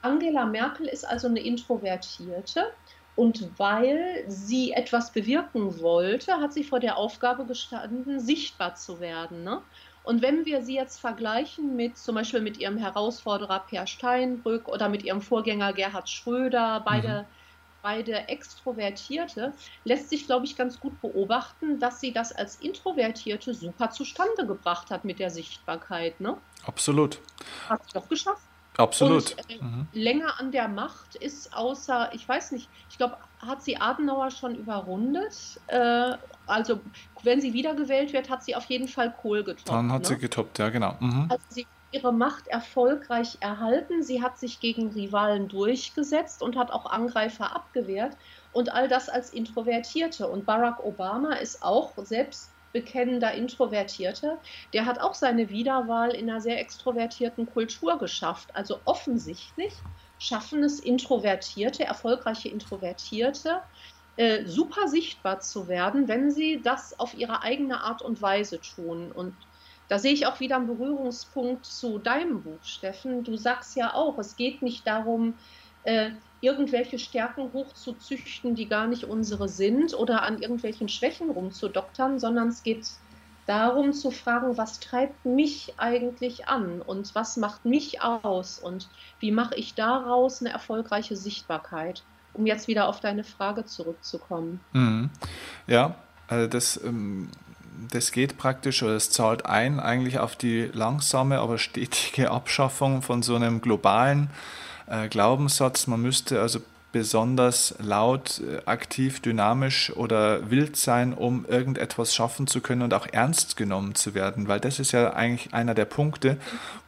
Angela 0.01 0.45
Merkel 0.45 0.87
ist 0.87 1.05
also 1.07 1.27
eine 1.27 1.41
Introvertierte 1.41 2.71
und 3.19 3.59
weil 3.59 4.23
sie 4.29 4.71
etwas 4.71 5.11
bewirken 5.11 5.81
wollte, 5.81 6.39
hat 6.39 6.53
sie 6.53 6.63
vor 6.63 6.79
der 6.79 6.95
Aufgabe 6.95 7.43
gestanden, 7.43 8.21
sichtbar 8.21 8.75
zu 8.75 9.01
werden. 9.01 9.43
Ne? 9.43 9.61
Und 10.03 10.21
wenn 10.21 10.45
wir 10.45 10.61
sie 10.61 10.75
jetzt 10.75 11.01
vergleichen 11.01 11.75
mit 11.75 11.97
zum 11.97 12.15
Beispiel 12.15 12.39
mit 12.39 12.59
ihrem 12.59 12.77
Herausforderer 12.77 13.65
Per 13.69 13.87
Steinbrück 13.87 14.69
oder 14.69 14.87
mit 14.87 15.03
ihrem 15.03 15.21
Vorgänger 15.21 15.73
Gerhard 15.73 16.09
Schröder, 16.09 16.81
beide, 16.85 17.23
mhm. 17.23 17.25
beide 17.81 18.29
Extrovertierte, 18.29 19.51
lässt 19.83 20.09
sich, 20.09 20.25
glaube 20.25 20.45
ich, 20.45 20.55
ganz 20.55 20.79
gut 20.79 21.01
beobachten, 21.01 21.77
dass 21.77 21.99
sie 21.99 22.13
das 22.13 22.31
als 22.31 22.55
Introvertierte 22.61 23.53
super 23.53 23.91
zustande 23.91 24.47
gebracht 24.47 24.91
hat 24.91 25.03
mit 25.03 25.19
der 25.19 25.29
Sichtbarkeit. 25.29 26.21
Ne? 26.21 26.37
Absolut. 26.65 27.19
Hat 27.67 27.81
sie 27.85 27.95
doch 27.95 28.07
geschafft. 28.07 28.48
Absolut. 28.79 29.31
Und, 29.31 29.49
äh, 29.49 29.63
mhm. 29.63 29.87
Länger 29.93 30.39
an 30.39 30.51
der 30.51 30.67
Macht 30.67 31.15
ist 31.15 31.55
außer, 31.55 32.11
ich 32.13 32.27
weiß 32.27 32.53
nicht, 32.53 32.69
ich 32.89 32.97
glaube, 32.97 33.17
hat 33.39 33.61
sie 33.61 33.77
Adenauer 33.77 34.31
schon 34.31 34.55
überrundet? 34.55 35.59
Äh, 35.67 36.13
also, 36.47 36.79
wenn 37.23 37.41
sie 37.41 37.53
wiedergewählt 37.53 38.13
wird, 38.13 38.29
hat 38.29 38.43
sie 38.43 38.55
auf 38.55 38.65
jeden 38.65 38.87
Fall 38.87 39.13
Kohl 39.21 39.43
getoppt. 39.43 39.69
Dann 39.69 39.91
hat 39.91 40.01
ne? 40.01 40.07
sie 40.07 40.17
getoppt, 40.17 40.59
ja, 40.59 40.69
genau. 40.69 40.95
Mhm. 40.99 41.27
Also, 41.29 41.43
sie 41.49 41.67
ihre 41.91 42.13
Macht 42.13 42.47
erfolgreich 42.47 43.37
erhalten. 43.39 44.03
Sie 44.03 44.21
hat 44.21 44.37
sich 44.37 44.59
gegen 44.59 44.89
Rivalen 44.89 45.47
durchgesetzt 45.47 46.41
und 46.43 46.55
hat 46.55 46.71
auch 46.71 46.85
Angreifer 46.85 47.55
abgewehrt. 47.55 48.15
Und 48.51 48.71
all 48.71 48.87
das 48.87 49.09
als 49.09 49.31
Introvertierte. 49.31 50.27
Und 50.27 50.45
Barack 50.45 50.83
Obama 50.83 51.33
ist 51.33 51.63
auch 51.63 51.93
selbst 51.97 52.51
bekennender 52.71 53.33
Introvertierter, 53.33 54.37
der 54.73 54.85
hat 54.85 54.99
auch 54.99 55.13
seine 55.13 55.49
Wiederwahl 55.49 56.11
in 56.11 56.29
einer 56.29 56.41
sehr 56.41 56.59
extrovertierten 56.59 57.45
Kultur 57.51 57.97
geschafft. 57.97 58.49
Also 58.55 58.79
offensichtlich 58.85 59.73
schaffen 60.19 60.63
es 60.63 60.79
Introvertierte, 60.79 61.85
erfolgreiche 61.85 62.49
Introvertierte, 62.49 63.61
äh, 64.17 64.45
super 64.45 64.87
sichtbar 64.87 65.39
zu 65.39 65.67
werden, 65.67 66.07
wenn 66.07 66.29
sie 66.31 66.61
das 66.61 66.99
auf 66.99 67.13
ihre 67.13 67.41
eigene 67.41 67.81
Art 67.81 68.01
und 68.01 68.21
Weise 68.21 68.59
tun. 68.59 69.11
Und 69.11 69.33
da 69.87 69.97
sehe 69.97 70.13
ich 70.13 70.27
auch 70.27 70.39
wieder 70.39 70.57
einen 70.57 70.67
Berührungspunkt 70.67 71.65
zu 71.65 71.97
deinem 71.97 72.43
Buch, 72.43 72.63
Steffen. 72.63 73.23
Du 73.23 73.37
sagst 73.37 73.75
ja 73.75 73.93
auch, 73.93 74.17
es 74.19 74.35
geht 74.35 74.61
nicht 74.61 74.85
darum, 74.85 75.33
äh, 75.83 76.11
irgendwelche 76.41 76.99
Stärken 76.99 77.51
hochzuzüchten, 77.53 78.55
die 78.55 78.67
gar 78.67 78.87
nicht 78.87 79.03
unsere 79.03 79.49
sind 79.49 79.93
oder 79.93 80.23
an 80.23 80.41
irgendwelchen 80.41 80.87
Schwächen 80.87 81.29
rumzudoktern, 81.29 82.19
sondern 82.19 82.49
es 82.49 82.63
geht 82.63 82.87
darum 83.45 83.93
zu 83.93 84.11
fragen, 84.11 84.57
was 84.57 84.79
treibt 84.79 85.25
mich 85.25 85.73
eigentlich 85.77 86.47
an 86.47 86.81
und 86.81 87.15
was 87.15 87.35
macht 87.35 87.65
mich 87.65 88.01
aus 88.01 88.59
und 88.59 88.89
wie 89.19 89.31
mache 89.31 89.55
ich 89.55 89.73
daraus 89.73 90.41
eine 90.41 90.51
erfolgreiche 90.51 91.15
Sichtbarkeit, 91.15 92.03
um 92.33 92.45
jetzt 92.45 92.67
wieder 92.67 92.87
auf 92.87 92.99
deine 92.99 93.23
Frage 93.23 93.65
zurückzukommen. 93.65 94.59
Mhm. 94.73 95.09
Ja, 95.67 95.95
also 96.27 96.47
das 96.47 96.79
ähm, 96.83 97.31
das 97.91 98.11
geht 98.11 98.37
praktisch 98.37 98.83
oder 98.83 98.95
es 98.95 99.09
zahlt 99.09 99.45
ein 99.45 99.79
eigentlich 99.79 100.19
auf 100.19 100.35
die 100.35 100.69
langsame, 100.73 101.39
aber 101.39 101.57
stetige 101.57 102.31
Abschaffung 102.31 103.01
von 103.01 103.23
so 103.23 103.35
einem 103.35 103.61
globalen 103.61 104.29
äh, 104.89 105.07
Glaubenssatz. 105.07 105.87
Man 105.87 106.01
müsste 106.01 106.41
also 106.41 106.59
besonders 106.91 107.75
laut, 107.79 108.41
äh, 108.41 108.61
aktiv, 108.65 109.19
dynamisch 109.19 109.91
oder 109.95 110.49
wild 110.49 110.75
sein, 110.75 111.13
um 111.13 111.45
irgendetwas 111.45 112.15
schaffen 112.15 112.47
zu 112.47 112.61
können 112.61 112.81
und 112.81 112.93
auch 112.93 113.07
ernst 113.11 113.57
genommen 113.57 113.95
zu 113.95 114.13
werden. 114.15 114.47
Weil 114.47 114.59
das 114.59 114.79
ist 114.79 114.91
ja 114.91 115.13
eigentlich 115.13 115.53
einer 115.53 115.75
der 115.75 115.85
Punkte, 115.85 116.37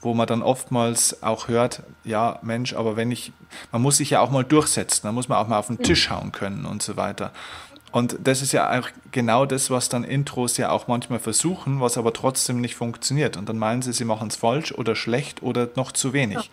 wo 0.02 0.14
man 0.14 0.28
dann 0.28 0.42
oftmals 0.42 1.22
auch 1.22 1.48
hört, 1.48 1.84
ja 2.04 2.40
Mensch, 2.42 2.74
aber 2.74 2.96
wenn 2.96 3.12
ich, 3.12 3.32
man 3.72 3.82
muss 3.82 3.98
sich 3.98 4.12
ja 4.12 4.22
auch 4.22 4.32
mal 4.32 4.44
durchsetzen, 4.44 5.02
dann 5.04 5.16
muss 5.16 5.30
man 5.30 5.38
auch 5.38 5.48
mal 5.48 5.60
auf 5.60 5.68
den 5.68 5.80
Tisch 5.80 6.10
hauen 6.10 6.32
können 6.32 6.66
und 6.66 6.82
so 6.82 6.98
weiter. 6.98 7.32
Und 7.92 8.18
das 8.24 8.42
ist 8.42 8.54
ja 8.54 8.80
auch 8.80 8.88
genau 9.12 9.46
das, 9.46 9.70
was 9.70 9.90
dann 9.90 10.06
Intros 10.06 10.56
ja 10.58 10.72
auch 10.72 10.88
manchmal 10.88 11.20
versuchen, 11.20 11.82
was 11.82 11.98
aber 11.98 12.14
trotzdem 12.14 12.62
nicht 12.62 12.76
funktioniert. 12.76 13.36
Und 13.36 13.50
dann 13.50 13.58
meinen 13.58 13.82
sie, 13.82 13.92
sie 13.92 14.06
machen 14.06 14.30
es 14.30 14.38
falsch 14.38 14.72
oder 14.72 14.96
schlecht 14.96 15.44
oder 15.44 15.68
noch 15.76 15.92
zu 15.92 16.14
wenig. 16.14 16.38
Ja. 16.38 16.44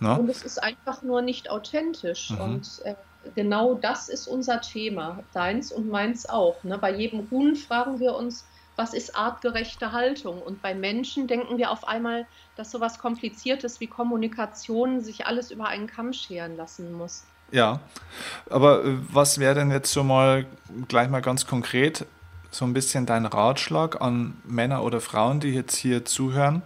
Ne? 0.00 0.18
Und 0.18 0.28
es 0.28 0.42
ist 0.42 0.62
einfach 0.62 1.02
nur 1.02 1.22
nicht 1.22 1.50
authentisch. 1.50 2.30
Mhm. 2.30 2.40
Und 2.40 2.80
äh, 2.84 2.94
genau 3.34 3.74
das 3.74 4.08
ist 4.08 4.26
unser 4.26 4.60
Thema, 4.60 5.22
deins 5.32 5.72
und 5.72 5.88
meins 5.88 6.28
auch. 6.28 6.62
Ne? 6.64 6.78
Bei 6.78 6.94
jedem 6.94 7.30
Huhn 7.30 7.56
fragen 7.56 7.98
wir 7.98 8.14
uns, 8.14 8.44
was 8.76 8.92
ist 8.92 9.16
artgerechte 9.16 9.92
Haltung? 9.92 10.42
Und 10.42 10.60
bei 10.60 10.74
Menschen 10.74 11.26
denken 11.26 11.56
wir 11.56 11.70
auf 11.70 11.88
einmal, 11.88 12.26
dass 12.56 12.70
so 12.70 12.80
was 12.80 12.98
Kompliziertes 12.98 13.80
wie 13.80 13.86
Kommunikation 13.86 15.00
sich 15.00 15.26
alles 15.26 15.50
über 15.50 15.66
einen 15.66 15.86
Kamm 15.86 16.12
scheren 16.12 16.56
lassen 16.56 16.92
muss. 16.92 17.24
Ja, 17.52 17.80
aber 18.50 18.84
äh, 18.84 18.98
was 19.12 19.38
wäre 19.38 19.54
denn 19.54 19.70
jetzt 19.70 19.92
so 19.92 20.02
mal 20.02 20.46
gleich 20.88 21.08
mal 21.08 21.22
ganz 21.22 21.46
konkret 21.46 22.04
so 22.56 22.64
ein 22.64 22.72
bisschen 22.72 23.06
dein 23.06 23.26
Ratschlag 23.26 24.00
an 24.00 24.34
Männer 24.44 24.82
oder 24.82 25.00
Frauen, 25.00 25.40
die 25.40 25.50
jetzt 25.50 25.76
hier 25.76 26.04
zuhören 26.04 26.62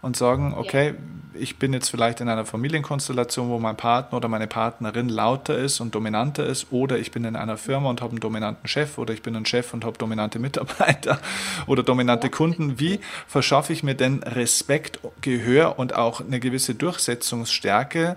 und 0.00 0.16
sagen, 0.16 0.54
okay, 0.56 0.94
ich 1.34 1.58
bin 1.58 1.72
jetzt 1.72 1.88
vielleicht 1.88 2.20
in 2.20 2.28
einer 2.28 2.44
Familienkonstellation, 2.44 3.48
wo 3.48 3.58
mein 3.58 3.76
Partner 3.76 4.18
oder 4.18 4.28
meine 4.28 4.46
Partnerin 4.46 5.08
lauter 5.08 5.58
ist 5.58 5.80
und 5.80 5.94
dominanter 5.94 6.46
ist, 6.46 6.68
oder 6.70 6.98
ich 6.98 7.10
bin 7.10 7.24
in 7.24 7.36
einer 7.36 7.56
Firma 7.56 7.90
und 7.90 8.00
habe 8.00 8.12
einen 8.12 8.20
dominanten 8.20 8.68
Chef, 8.68 8.98
oder 8.98 9.12
ich 9.12 9.22
bin 9.22 9.34
ein 9.36 9.46
Chef 9.46 9.74
und 9.74 9.84
habe 9.84 9.98
dominante 9.98 10.38
Mitarbeiter 10.38 11.18
oder 11.66 11.82
dominante 11.82 12.30
Kunden. 12.30 12.78
Wie 12.78 13.00
verschaffe 13.26 13.72
ich 13.72 13.82
mir 13.82 13.94
denn 13.94 14.22
Respekt, 14.22 15.00
Gehör 15.20 15.78
und 15.78 15.94
auch 15.94 16.20
eine 16.20 16.40
gewisse 16.40 16.74
Durchsetzungsstärke, 16.74 18.16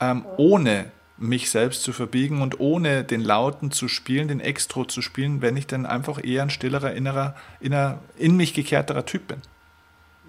ähm, 0.00 0.24
ohne 0.36 0.86
mich 1.22 1.50
selbst 1.50 1.82
zu 1.82 1.92
verbiegen 1.92 2.42
und 2.42 2.60
ohne 2.60 3.04
den 3.04 3.20
Lauten 3.22 3.70
zu 3.70 3.88
spielen, 3.88 4.28
den 4.28 4.40
Extro 4.40 4.84
zu 4.84 5.00
spielen, 5.02 5.40
wenn 5.40 5.56
ich 5.56 5.66
dann 5.66 5.86
einfach 5.86 6.22
eher 6.22 6.42
ein 6.42 6.50
stillerer, 6.50 6.92
innerer, 6.92 7.36
inner, 7.60 7.98
in 8.18 8.36
mich 8.36 8.54
gekehrterer 8.54 9.06
Typ 9.06 9.28
bin? 9.28 9.40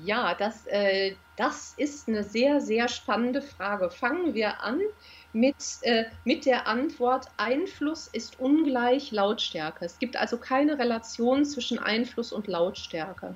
Ja, 0.03 0.35
das, 0.35 0.65
äh, 0.67 1.15
das 1.35 1.73
ist 1.77 2.07
eine 2.07 2.23
sehr, 2.23 2.61
sehr 2.61 2.87
spannende 2.87 3.41
Frage. 3.41 3.89
Fangen 3.89 4.33
wir 4.33 4.61
an 4.61 4.79
mit, 5.33 5.55
äh, 5.81 6.05
mit 6.25 6.45
der 6.45 6.67
Antwort, 6.67 7.27
Einfluss 7.37 8.07
ist 8.07 8.39
ungleich 8.39 9.11
Lautstärke. 9.11 9.85
Es 9.85 9.97
gibt 9.97 10.15
also 10.15 10.37
keine 10.37 10.77
Relation 10.77 11.43
zwischen 11.43 11.79
Einfluss 11.79 12.31
und 12.31 12.47
Lautstärke. 12.47 13.35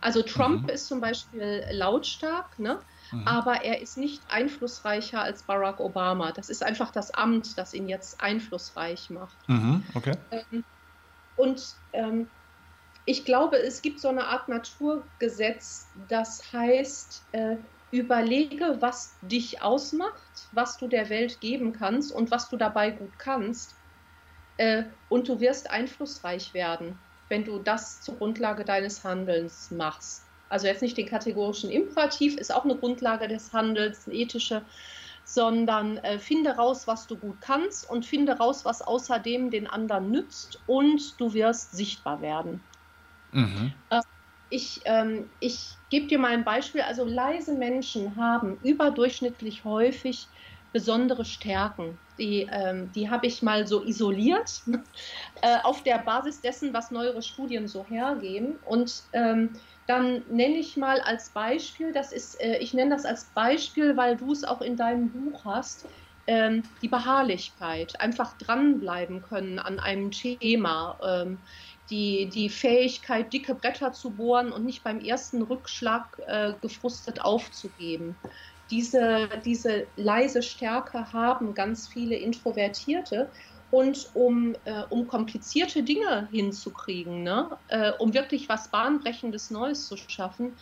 Also 0.00 0.22
Trump 0.22 0.64
mhm. 0.64 0.68
ist 0.70 0.86
zum 0.86 1.00
Beispiel 1.00 1.64
lautstark, 1.70 2.58
ne? 2.58 2.78
Mhm. 3.12 3.26
aber 3.26 3.64
er 3.64 3.80
ist 3.80 3.96
nicht 3.96 4.30
einflussreicher 4.30 5.22
als 5.22 5.44
Barack 5.44 5.80
Obama. 5.80 6.32
Das 6.32 6.48
ist 6.48 6.62
einfach 6.62 6.90
das 6.90 7.12
Amt, 7.12 7.56
das 7.58 7.72
ihn 7.74 7.88
jetzt 7.88 8.20
einflussreich 8.20 9.10
macht. 9.10 9.36
Mhm. 9.48 9.84
Okay. 9.94 10.16
Ähm, 10.30 10.64
und 11.36 11.62
ähm, 11.92 12.28
ich 13.04 13.24
glaube, 13.24 13.58
es 13.58 13.82
gibt 13.82 14.00
so 14.00 14.08
eine 14.08 14.26
Art 14.26 14.48
Naturgesetz, 14.48 15.90
das 15.94 16.52
heißt, 16.52 17.28
äh, 17.32 17.56
überlege, 17.92 18.78
was 18.80 19.16
dich 19.20 19.62
ausmacht, 19.62 20.48
was 20.50 20.76
du 20.76 20.88
der 20.88 21.08
Welt 21.08 21.40
geben 21.40 21.72
kannst 21.72 22.12
und 22.12 22.30
was 22.30 22.48
du 22.48 22.56
dabei 22.56 22.90
gut 22.90 23.18
kannst. 23.18 23.76
Äh, 24.56 24.84
und 25.08 25.28
du 25.28 25.38
wirst 25.38 25.70
einflussreich 25.70 26.52
werden, 26.52 26.98
wenn 27.28 27.44
du 27.44 27.60
das 27.60 28.00
zur 28.00 28.16
Grundlage 28.16 28.64
deines 28.64 29.04
Handelns 29.04 29.70
machst 29.70 30.25
also 30.48 30.66
jetzt 30.66 30.82
nicht 30.82 30.96
den 30.96 31.08
kategorischen 31.08 31.70
Imperativ, 31.70 32.36
ist 32.36 32.54
auch 32.54 32.64
eine 32.64 32.76
Grundlage 32.76 33.28
des 33.28 33.52
Handels, 33.52 34.06
eine 34.06 34.16
ethische, 34.16 34.62
sondern 35.24 35.98
äh, 35.98 36.18
finde 36.18 36.50
raus, 36.50 36.86
was 36.86 37.06
du 37.06 37.16
gut 37.16 37.40
kannst 37.40 37.90
und 37.90 38.06
finde 38.06 38.38
raus, 38.38 38.64
was 38.64 38.80
außerdem 38.80 39.50
den 39.50 39.66
anderen 39.66 40.10
nützt 40.10 40.60
und 40.66 41.20
du 41.20 41.34
wirst 41.34 41.72
sichtbar 41.72 42.22
werden. 42.22 42.60
Mhm. 43.32 43.72
Äh, 43.90 44.02
ich, 44.50 44.82
ähm, 44.84 45.28
ich 45.40 45.74
gebe 45.90 46.06
dir 46.06 46.18
mal 46.18 46.32
ein 46.32 46.44
Beispiel. 46.44 46.82
Also 46.82 47.04
leise 47.04 47.54
Menschen 47.54 48.14
haben 48.16 48.58
überdurchschnittlich 48.62 49.64
häufig 49.64 50.28
besondere 50.72 51.24
Stärken. 51.24 51.98
Die, 52.18 52.48
ähm, 52.50 52.90
die 52.92 53.10
habe 53.10 53.26
ich 53.26 53.42
mal 53.42 53.66
so 53.66 53.82
isoliert 53.82 54.62
äh, 55.42 55.58
auf 55.64 55.82
der 55.82 55.98
Basis 55.98 56.40
dessen, 56.40 56.72
was 56.72 56.90
neuere 56.90 57.22
Studien 57.22 57.66
so 57.66 57.84
hergeben. 57.84 58.56
Und 58.64 59.02
ähm, 59.12 59.50
dann 59.86 60.24
nenne 60.28 60.58
ich 60.58 60.76
mal 60.76 61.00
als 61.00 61.32
Beispiel, 61.32 61.92
das 61.92 62.12
ist, 62.12 62.40
äh, 62.40 62.58
ich 62.58 62.74
nenne 62.74 62.90
das 62.90 63.04
als 63.04 63.32
Beispiel, 63.32 63.96
weil 63.96 64.16
du 64.16 64.32
es 64.32 64.44
auch 64.44 64.60
in 64.60 64.76
deinem 64.76 65.10
Buch 65.12 65.44
hast, 65.44 65.86
ähm, 66.26 66.62
die 66.82 66.88
Beharrlichkeit, 66.88 68.00
einfach 68.00 68.36
dranbleiben 68.36 69.22
können 69.22 69.58
an 69.60 69.78
einem 69.78 70.10
Thema, 70.10 70.98
ähm, 71.06 71.44
die, 71.88 72.30
die 72.30 72.50
Fähigkeit, 72.50 73.32
dicke 73.32 73.54
Bretter 73.54 73.92
zu 73.92 74.16
bohren 74.16 74.52
und 74.52 74.64
nicht 74.64 74.82
beim 74.82 74.98
ersten 74.98 75.42
Rückschlag 75.42 76.18
äh, 76.26 76.54
gefrustet 76.60 77.20
aufzugeben. 77.20 78.20
Diese, 78.70 79.28
diese 79.44 79.92
leise 79.94 80.42
Stärke 80.42 81.12
haben 81.12 81.54
ganz 81.54 81.86
viele 81.86 82.16
Introvertierte 82.16 83.30
und 83.70 84.10
um, 84.14 84.54
äh, 84.64 84.82
um 84.90 85.06
komplizierte 85.06 85.82
Dinge 85.82 86.28
hinzukriegen, 86.30 87.22
ne? 87.22 87.58
Äh, 87.68 87.92
um 87.98 88.14
wirklich 88.14 88.48
was 88.48 88.68
Bahnbrechendes 88.68 89.50
Neues 89.50 89.88
zu 89.88 89.96
schaffen, 89.96 90.52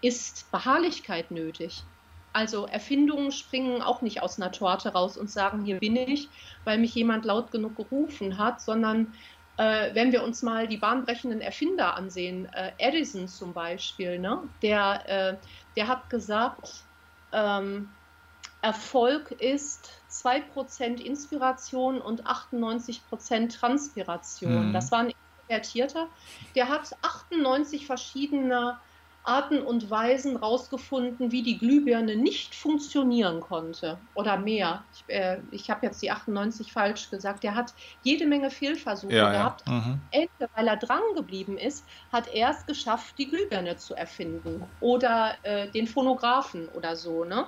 ist 0.00 0.50
Beharrlichkeit 0.50 1.30
nötig. 1.30 1.82
Also 2.32 2.66
Erfindungen 2.66 3.30
springen 3.30 3.82
auch 3.82 4.00
nicht 4.00 4.22
aus 4.22 4.40
einer 4.40 4.52
Torte 4.52 4.90
raus 4.90 5.16
und 5.16 5.30
sagen, 5.30 5.64
hier 5.64 5.78
bin 5.78 5.96
ich, 5.96 6.28
weil 6.64 6.78
mich 6.78 6.94
jemand 6.94 7.24
laut 7.24 7.50
genug 7.50 7.76
gerufen 7.76 8.38
hat, 8.38 8.60
sondern 8.60 9.12
äh, 9.58 9.94
wenn 9.94 10.12
wir 10.12 10.22
uns 10.22 10.42
mal 10.42 10.66
die 10.66 10.78
bahnbrechenden 10.78 11.40
Erfinder 11.40 11.94
ansehen, 11.94 12.46
äh, 12.54 12.72
Edison 12.78 13.28
zum 13.28 13.52
Beispiel, 13.52 14.18
ne? 14.18 14.38
der, 14.62 15.08
äh, 15.08 15.36
der 15.76 15.88
hat 15.88 16.08
gesagt, 16.08 16.84
ähm, 17.32 17.90
Erfolg 18.62 19.32
ist 19.32 20.01
2% 20.12 21.00
Inspiration 21.00 22.00
und 22.00 22.26
98% 22.26 23.58
Transpiration. 23.58 24.68
Mhm. 24.68 24.72
Das 24.72 24.92
war 24.92 25.00
ein 25.00 25.12
Introvertierter. 25.48 26.08
Der 26.54 26.68
hat 26.68 26.90
98 27.02 27.86
verschiedene 27.86 28.78
Arten 29.24 29.62
und 29.62 29.88
Weisen 29.88 30.36
rausgefunden, 30.36 31.30
wie 31.30 31.42
die 31.42 31.58
Glühbirne 31.58 32.16
nicht 32.16 32.56
funktionieren 32.56 33.40
konnte 33.40 33.98
oder 34.14 34.36
mehr. 34.36 34.84
Ich, 34.92 35.04
äh, 35.14 35.40
ich 35.52 35.70
habe 35.70 35.86
jetzt 35.86 36.02
die 36.02 36.10
98 36.10 36.72
falsch 36.72 37.08
gesagt. 37.08 37.44
Der 37.44 37.54
hat 37.54 37.72
jede 38.02 38.26
Menge 38.26 38.50
Fehlversuche 38.50 39.14
ja, 39.14 39.30
gehabt. 39.30 39.62
Ja. 39.66 39.74
Mhm. 39.74 40.00
Ende, 40.10 40.50
weil 40.54 40.66
er 40.66 40.76
dran 40.76 41.02
geblieben 41.14 41.56
ist, 41.56 41.86
hat 42.10 42.26
er 42.34 42.50
es 42.50 42.66
geschafft, 42.66 43.16
die 43.16 43.28
Glühbirne 43.28 43.76
zu 43.76 43.94
erfinden 43.94 44.64
oder 44.80 45.36
äh, 45.42 45.70
den 45.70 45.86
Phonographen 45.86 46.68
oder 46.68 46.96
so. 46.96 47.24
Ne? 47.24 47.46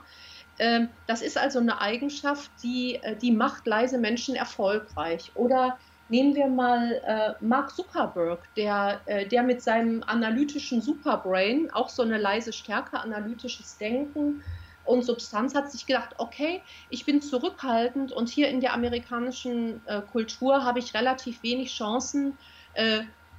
Ähm, 0.59 0.89
das 1.07 1.23
ist 1.23 1.37
also 1.37 1.59
eine 1.59 1.81
Eigenschaft, 1.81 2.51
die, 2.63 2.97
äh, 2.97 3.17
die 3.17 3.33
macht 3.33 3.67
leise 3.67 3.99
Menschen 3.99 4.35
erfolgreich. 4.35 5.33
Oder 5.35 5.79
nehmen 6.09 6.35
wir 6.35 6.47
mal 6.47 7.01
äh, 7.05 7.45
Mark 7.45 7.75
Zuckerberg, 7.75 8.43
der, 8.57 9.01
äh, 9.07 9.27
der 9.27 9.43
mit 9.43 9.63
seinem 9.63 10.03
analytischen 10.05 10.81
Superbrain, 10.81 11.71
auch 11.73 11.89
so 11.89 12.03
eine 12.03 12.19
leise 12.19 12.53
Stärke, 12.53 13.01
analytisches 13.01 13.79
Denken 13.79 14.43
und 14.85 15.05
Substanz, 15.05 15.55
hat 15.55 15.73
sich 15.73 15.87
gedacht, 15.87 16.11
okay, 16.19 16.61
ich 16.91 17.07
bin 17.07 17.23
zurückhaltend 17.23 18.13
und 18.13 18.29
hier 18.29 18.49
in 18.49 18.61
der 18.61 18.75
amerikanischen 18.75 19.81
Kultur 20.13 20.63
habe 20.63 20.79
ich 20.79 20.93
relativ 20.93 21.43
wenig 21.43 21.75
Chancen, 21.75 22.37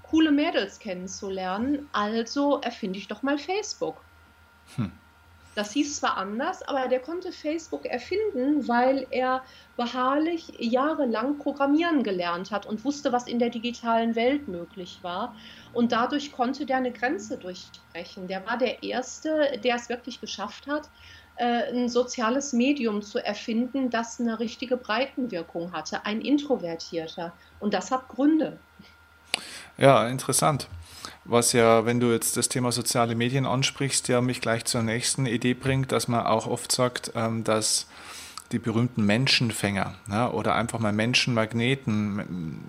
coole 0.01 0.31
Mädels 0.31 0.79
kennenzulernen, 0.79 1.87
also 1.91 2.61
erfinde 2.61 2.97
ich 2.97 3.07
doch 3.07 3.21
mal 3.21 3.37
Facebook. 3.37 4.03
Hm. 4.75 4.91
Das 5.55 5.71
hieß 5.71 5.97
zwar 5.97 6.17
anders, 6.17 6.61
aber 6.63 6.87
der 6.89 6.99
konnte 6.99 7.31
Facebook 7.31 7.85
erfinden, 7.85 8.67
weil 8.67 9.07
er 9.09 9.41
beharrlich 9.77 10.51
jahrelang 10.59 11.37
Programmieren 11.39 12.03
gelernt 12.03 12.51
hat 12.51 12.65
und 12.65 12.83
wusste, 12.83 13.13
was 13.13 13.25
in 13.25 13.39
der 13.39 13.49
digitalen 13.49 14.15
Welt 14.15 14.49
möglich 14.49 14.99
war. 15.01 15.33
Und 15.73 15.93
dadurch 15.93 16.33
konnte 16.33 16.65
der 16.65 16.77
eine 16.77 16.91
Grenze 16.91 17.37
durchbrechen. 17.37 18.27
Der 18.27 18.45
war 18.45 18.57
der 18.57 18.83
Erste, 18.83 19.57
der 19.63 19.77
es 19.77 19.87
wirklich 19.87 20.19
geschafft 20.19 20.67
hat, 20.67 20.89
äh, 21.37 21.71
ein 21.71 21.89
soziales 21.89 22.51
Medium 22.51 23.01
zu 23.01 23.23
erfinden, 23.23 23.89
das 23.89 24.19
eine 24.19 24.39
richtige 24.39 24.75
Breitenwirkung 24.75 25.71
hatte, 25.71 26.05
ein 26.05 26.19
Introvertierter. 26.19 27.33
Und 27.59 27.73
das 27.73 27.91
hat 27.91 28.09
Gründe. 28.09 28.59
Ja, 29.77 30.07
interessant. 30.07 30.67
Was 31.25 31.53
ja, 31.53 31.85
wenn 31.85 31.99
du 31.99 32.11
jetzt 32.11 32.37
das 32.37 32.49
Thema 32.49 32.71
soziale 32.71 33.15
Medien 33.15 33.45
ansprichst, 33.45 34.07
ja 34.07 34.21
mich 34.21 34.41
gleich 34.41 34.65
zur 34.65 34.83
nächsten 34.83 35.25
Idee 35.25 35.55
bringt, 35.55 35.91
dass 35.91 36.07
man 36.07 36.25
auch 36.25 36.47
oft 36.47 36.71
sagt, 36.71 37.11
ähm, 37.15 37.43
dass 37.43 37.87
die 38.51 38.59
berühmten 38.59 39.03
Menschenfänger 39.05 39.95
ja, 40.09 40.29
oder 40.29 40.53
einfach 40.53 40.79
mal 40.79 40.93
Menschenmagneten. 40.93 42.61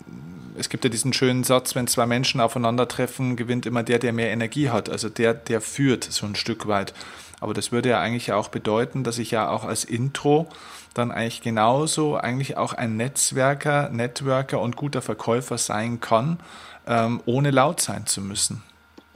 Es 0.59 0.71
gibt 0.71 0.85
ja 0.85 0.91
diesen 0.91 1.13
schönen 1.13 1.45
Satz, 1.45 1.75
wenn 1.75 1.87
zwei 1.87 2.07
Menschen 2.07 2.41
aufeinandertreffen, 2.41 3.37
gewinnt 3.37 3.67
immer 3.67 3.83
der, 3.83 3.99
der 3.99 4.15
mehr 4.15 4.31
Energie 4.31 4.71
hat, 4.71 4.89
also 4.89 5.11
der, 5.11 5.35
der 5.35 5.61
führt 5.61 6.05
so 6.05 6.25
ein 6.25 6.35
Stück 6.35 6.67
weit. 6.67 6.95
Aber 7.41 7.53
das 7.53 7.73
würde 7.73 7.91
ja 7.91 8.01
eigentlich 8.01 8.33
auch 8.33 8.49
bedeuten, 8.49 9.05
dass 9.05 9.19
ich 9.19 9.31
ja 9.31 9.51
auch 9.51 9.65
als 9.65 9.85
Intro 9.85 10.49
dann 10.95 11.13
eigentlich 11.13 11.43
genauso 11.43 12.17
eigentlich 12.17 12.57
auch 12.57 12.73
ein 12.73 12.97
Netzwerker, 12.97 13.91
Networker 13.91 14.61
und 14.61 14.77
guter 14.77 15.03
Verkäufer 15.03 15.59
sein 15.59 16.01
kann, 16.01 16.39
ähm, 16.87 17.23
ohne 17.27 17.51
laut 17.51 17.81
sein 17.81 18.07
zu 18.07 18.21
müssen. 18.21 18.63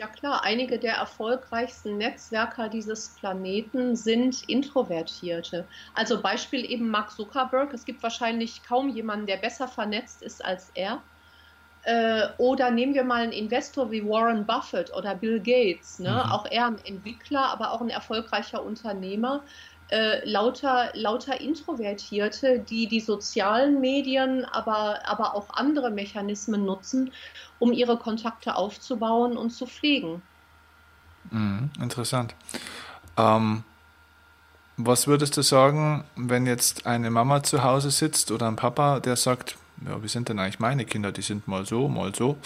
Ja 0.01 0.07
klar, 0.07 0.45
einige 0.45 0.79
der 0.79 0.95
erfolgreichsten 0.95 1.99
Netzwerker 1.99 2.71
dieses 2.71 3.11
Planeten 3.11 3.97
sind 3.97 4.49
Introvertierte. 4.49 5.67
Also 5.95 6.23
Beispiel 6.23 6.65
eben 6.65 6.89
Mark 6.89 7.11
Zuckerberg. 7.11 7.75
Es 7.75 7.85
gibt 7.85 8.03
wahrscheinlich 8.03 8.63
kaum 8.63 8.89
jemanden, 8.89 9.27
der 9.27 9.37
besser 9.37 9.69
vernetzt 9.69 10.23
ist 10.23 10.43
als 10.43 10.71
er. 10.75 11.03
Äh, 11.83 12.29
oder 12.39 12.71
nehmen 12.71 12.95
wir 12.95 13.05
mal 13.05 13.23
einen 13.23 13.33
Investor 13.33 13.91
wie 13.91 14.03
Warren 14.03 14.47
Buffett 14.47 14.91
oder 14.95 15.15
Bill 15.15 15.39
Gates. 15.39 15.99
Ne? 15.99 16.11
Mhm. 16.11 16.33
Auch 16.33 16.47
er 16.51 16.69
ein 16.69 16.79
Entwickler, 16.87 17.51
aber 17.51 17.73
auch 17.73 17.83
ein 17.83 17.91
erfolgreicher 17.91 18.65
Unternehmer 18.65 19.43
äh, 19.91 20.29
lauter, 20.29 20.91
lauter 20.95 21.41
Introvertierte, 21.41 22.61
die 22.61 22.87
die 22.87 23.01
sozialen 23.01 23.81
Medien, 23.81 24.45
aber, 24.45 25.01
aber 25.05 25.35
auch 25.35 25.51
andere 25.51 25.91
Mechanismen 25.91 26.65
nutzen, 26.65 27.13
um 27.59 27.73
ihre 27.73 27.97
Kontakte 27.97 28.55
aufzubauen 28.55 29.37
und 29.37 29.51
zu 29.51 29.67
pflegen. 29.67 30.23
Mhm, 31.31 31.71
interessant. 31.81 32.35
Ähm, 33.17 33.65
was 34.77 35.07
würdest 35.07 35.37
du 35.37 35.43
sagen, 35.43 36.05
wenn 36.17 36.47
jetzt 36.47 36.87
eine 36.87 37.11
Mama 37.11 37.43
zu 37.43 37.63
Hause 37.63 37.91
sitzt 37.91 38.31
oder 38.31 38.49
ein 38.49 38.57
Papa, 38.57 39.01
der 39.01 39.17
sagt, 39.17 39.57
ja, 39.87 40.03
wie 40.03 40.09
sind 40.09 40.29
denn 40.29 40.39
eigentlich 40.39 40.61
meine 40.61 40.85
Kinder? 40.85 41.13
Die 41.13 41.23
sind 41.23 41.49
mal 41.49 41.67
so, 41.67 41.89
mal 41.89 42.15
so. 42.15 42.37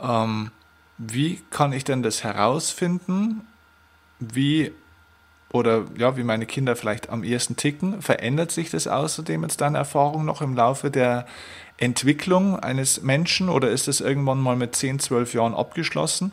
Ähm, 0.00 0.50
wie 0.98 1.42
kann 1.50 1.72
ich 1.72 1.84
denn 1.84 2.02
das 2.02 2.22
herausfinden? 2.22 3.46
Wie 4.20 4.72
oder 5.52 5.84
ja, 5.96 6.16
wie 6.16 6.24
meine 6.24 6.46
Kinder 6.46 6.76
vielleicht 6.76 7.10
am 7.10 7.22
ersten 7.22 7.56
ticken, 7.56 8.02
verändert 8.02 8.50
sich 8.50 8.70
das 8.70 8.86
außerdem 8.86 9.42
jetzt 9.42 9.60
deine 9.60 9.78
Erfahrung 9.78 10.24
noch 10.24 10.40
im 10.40 10.56
Laufe 10.56 10.90
der 10.90 11.26
Entwicklung 11.76 12.58
eines 12.58 13.02
Menschen 13.02 13.48
oder 13.48 13.70
ist 13.70 13.88
das 13.88 14.00
irgendwann 14.00 14.40
mal 14.40 14.56
mit 14.56 14.74
10, 14.74 14.98
12 14.98 15.34
Jahren 15.34 15.54
abgeschlossen? 15.54 16.32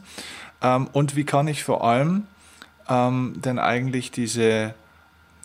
Ähm, 0.61 0.87
und 0.93 1.15
wie 1.15 1.25
kann 1.25 1.47
ich 1.47 1.63
vor 1.63 1.83
allem 1.83 2.27
ähm, 2.87 3.33
denn 3.37 3.59
eigentlich 3.59 4.11
diese, 4.11 4.73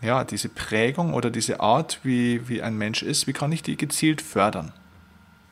ja, 0.02 0.24
diese 0.24 0.48
Prägung 0.48 1.14
oder 1.14 1.30
diese 1.30 1.60
Art, 1.60 2.00
wie, 2.02 2.48
wie 2.48 2.62
ein 2.62 2.76
Mensch 2.76 3.02
ist, 3.02 3.26
wie 3.26 3.32
kann 3.32 3.52
ich 3.52 3.62
die 3.62 3.76
gezielt 3.76 4.22
fördern? 4.22 4.72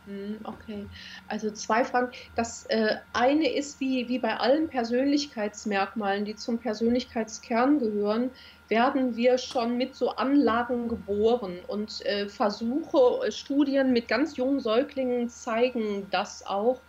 Hm, 0.07 0.41
okay, 0.43 0.87
also 1.29 1.51
zwei 1.53 1.85
Fragen. 1.85 2.11
Das 2.35 2.67
äh, 2.67 2.97
eine 3.13 3.49
ist, 3.53 3.79
wie, 3.79 4.09
wie 4.09 4.19
bei 4.19 4.37
allen 4.37 4.69
Persönlichkeitsmerkmalen, 4.69 6.25
die 6.25 6.35
zum 6.35 6.59
Persönlichkeitskern 6.59 7.79
gehören, 7.79 8.31
werden 8.69 9.15
wir 9.17 9.39
schon 9.39 9.77
mit 9.77 9.95
so 9.95 10.11
Anlagen 10.11 10.89
geboren. 10.89 11.59
Und 11.69 12.05
äh, 12.05 12.29
Versuche, 12.29 13.27
äh, 13.27 13.31
Studien 13.31 13.93
mit 13.93 14.09
ganz 14.09 14.37
jungen 14.37 14.59
Säuglingen 14.59 15.29
zeigen 15.29 16.09
das 16.11 16.45
auch, 16.45 16.81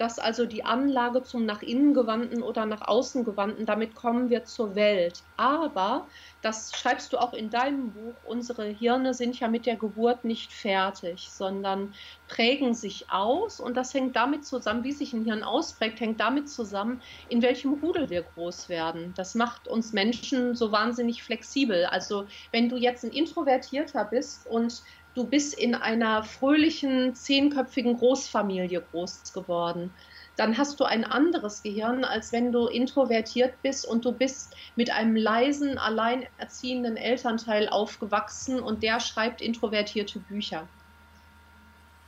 dass 0.00 0.18
also 0.18 0.46
die 0.46 0.64
Anlage 0.64 1.22
zum 1.22 1.44
nach 1.44 1.60
innen 1.60 1.92
gewandten 1.92 2.42
oder 2.42 2.64
nach 2.64 2.88
außen 2.88 3.22
gewandten, 3.22 3.66
damit 3.66 3.94
kommen 3.94 4.30
wir 4.30 4.44
zur 4.44 4.74
Welt. 4.74 5.24
Aber, 5.36 6.08
das 6.40 6.72
schreibst 6.74 7.12
du 7.12 7.18
auch 7.18 7.34
in 7.34 7.50
deinem 7.50 7.92
Buch, 7.92 8.14
unsere 8.24 8.64
Hirne 8.64 9.12
sind 9.12 9.38
ja 9.38 9.48
mit 9.48 9.66
der 9.66 9.76
Geburt 9.76 10.24
nicht 10.24 10.54
fertig, 10.54 11.28
sondern 11.30 11.92
prägen 12.28 12.72
sich 12.72 13.10
aus 13.10 13.60
und 13.60 13.76
das 13.76 13.92
hängt 13.92 14.16
damit 14.16 14.46
zusammen, 14.46 14.84
wie 14.84 14.92
sich 14.92 15.12
ein 15.12 15.26
Hirn 15.26 15.42
ausprägt, 15.42 16.00
hängt 16.00 16.18
damit 16.18 16.48
zusammen, 16.48 17.02
in 17.28 17.42
welchem 17.42 17.74
Rudel 17.74 18.08
wir 18.08 18.22
groß 18.22 18.70
werden. 18.70 19.12
Das 19.16 19.34
macht 19.34 19.68
uns 19.68 19.92
Menschen 19.92 20.54
so 20.54 20.72
wahnsinnig 20.72 21.22
flexibel. 21.22 21.84
Also 21.84 22.26
wenn 22.52 22.70
du 22.70 22.78
jetzt 22.78 23.04
ein 23.04 23.10
Introvertierter 23.10 24.06
bist 24.06 24.46
und 24.46 24.82
du 25.20 25.26
bist 25.26 25.52
in 25.52 25.74
einer 25.74 26.24
fröhlichen, 26.24 27.14
zehnköpfigen 27.14 27.98
Großfamilie 27.98 28.80
groß 28.80 29.34
geworden. 29.34 29.92
Dann 30.36 30.56
hast 30.56 30.80
du 30.80 30.84
ein 30.84 31.04
anderes 31.04 31.62
Gehirn, 31.62 32.04
als 32.04 32.32
wenn 32.32 32.52
du 32.52 32.66
introvertiert 32.68 33.60
bist 33.60 33.86
und 33.86 34.06
du 34.06 34.12
bist 34.12 34.56
mit 34.76 34.90
einem 34.90 35.14
leisen, 35.14 35.76
alleinerziehenden 35.76 36.96
Elternteil 36.96 37.68
aufgewachsen 37.68 38.60
und 38.60 38.82
der 38.82 38.98
schreibt 38.98 39.42
introvertierte 39.42 40.20
Bücher. 40.20 40.66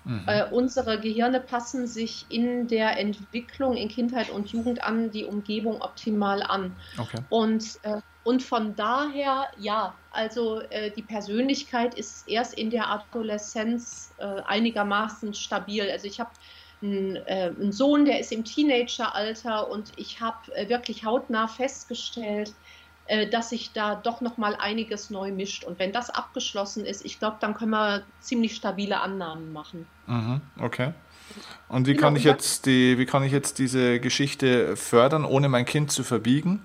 Mhm. 0.04 0.24
Äh, 0.26 0.44
unsere 0.50 1.00
Gehirne 1.00 1.40
passen 1.40 1.86
sich 1.86 2.26
in 2.28 2.66
der 2.66 2.98
Entwicklung 2.98 3.76
in 3.76 3.88
Kindheit 3.88 4.30
und 4.30 4.50
Jugend 4.50 4.82
an 4.82 5.10
die 5.10 5.24
Umgebung 5.24 5.80
optimal 5.80 6.42
an. 6.42 6.76
Okay. 6.98 7.18
Und, 7.28 7.78
äh, 7.82 8.00
und 8.24 8.42
von 8.42 8.74
daher, 8.74 9.48
ja, 9.58 9.94
also 10.10 10.60
äh, 10.60 10.90
die 10.90 11.02
Persönlichkeit 11.02 11.94
ist 11.94 12.28
erst 12.28 12.54
in 12.54 12.70
der 12.70 12.90
Adoleszenz 12.90 14.14
äh, 14.18 14.24
einigermaßen 14.24 15.34
stabil. 15.34 15.88
Also 15.90 16.06
ich 16.06 16.18
habe 16.18 16.30
einen, 16.82 17.16
äh, 17.16 17.52
einen, 17.56 17.72
Sohn, 17.72 18.04
der 18.04 18.18
ist 18.18 18.32
im 18.32 18.44
Teenageralter 18.44 19.70
und 19.70 19.92
ich 19.96 20.20
habe 20.20 20.54
äh, 20.54 20.68
wirklich 20.68 21.04
hautnah 21.04 21.46
festgestellt, 21.46 22.54
äh, 23.12 23.28
dass 23.28 23.50
sich 23.50 23.72
da 23.74 23.94
doch 23.94 24.22
noch 24.22 24.38
mal 24.38 24.54
einiges 24.54 25.10
neu 25.10 25.32
mischt. 25.32 25.64
Und 25.64 25.78
wenn 25.78 25.92
das 25.92 26.08
abgeschlossen 26.08 26.86
ist, 26.86 27.04
ich 27.04 27.18
glaube, 27.18 27.36
dann 27.40 27.52
können 27.52 27.72
wir 27.72 28.04
ziemlich 28.20 28.56
stabile 28.56 29.02
Annahmen 29.02 29.52
machen. 29.52 29.86
Mhm, 30.06 30.40
okay. 30.58 30.94
Und 31.68 31.86
wie 31.86 31.92
genau, 31.92 32.06
kann 32.06 32.16
ich 32.16 32.24
jetzt 32.24 32.64
die, 32.64 32.96
wie 32.96 33.04
kann 33.04 33.22
ich 33.22 33.30
jetzt 33.30 33.58
diese 33.58 34.00
Geschichte 34.00 34.78
fördern, 34.78 35.26
ohne 35.26 35.50
mein 35.50 35.66
Kind 35.66 35.92
zu 35.92 36.04
verbiegen? 36.04 36.64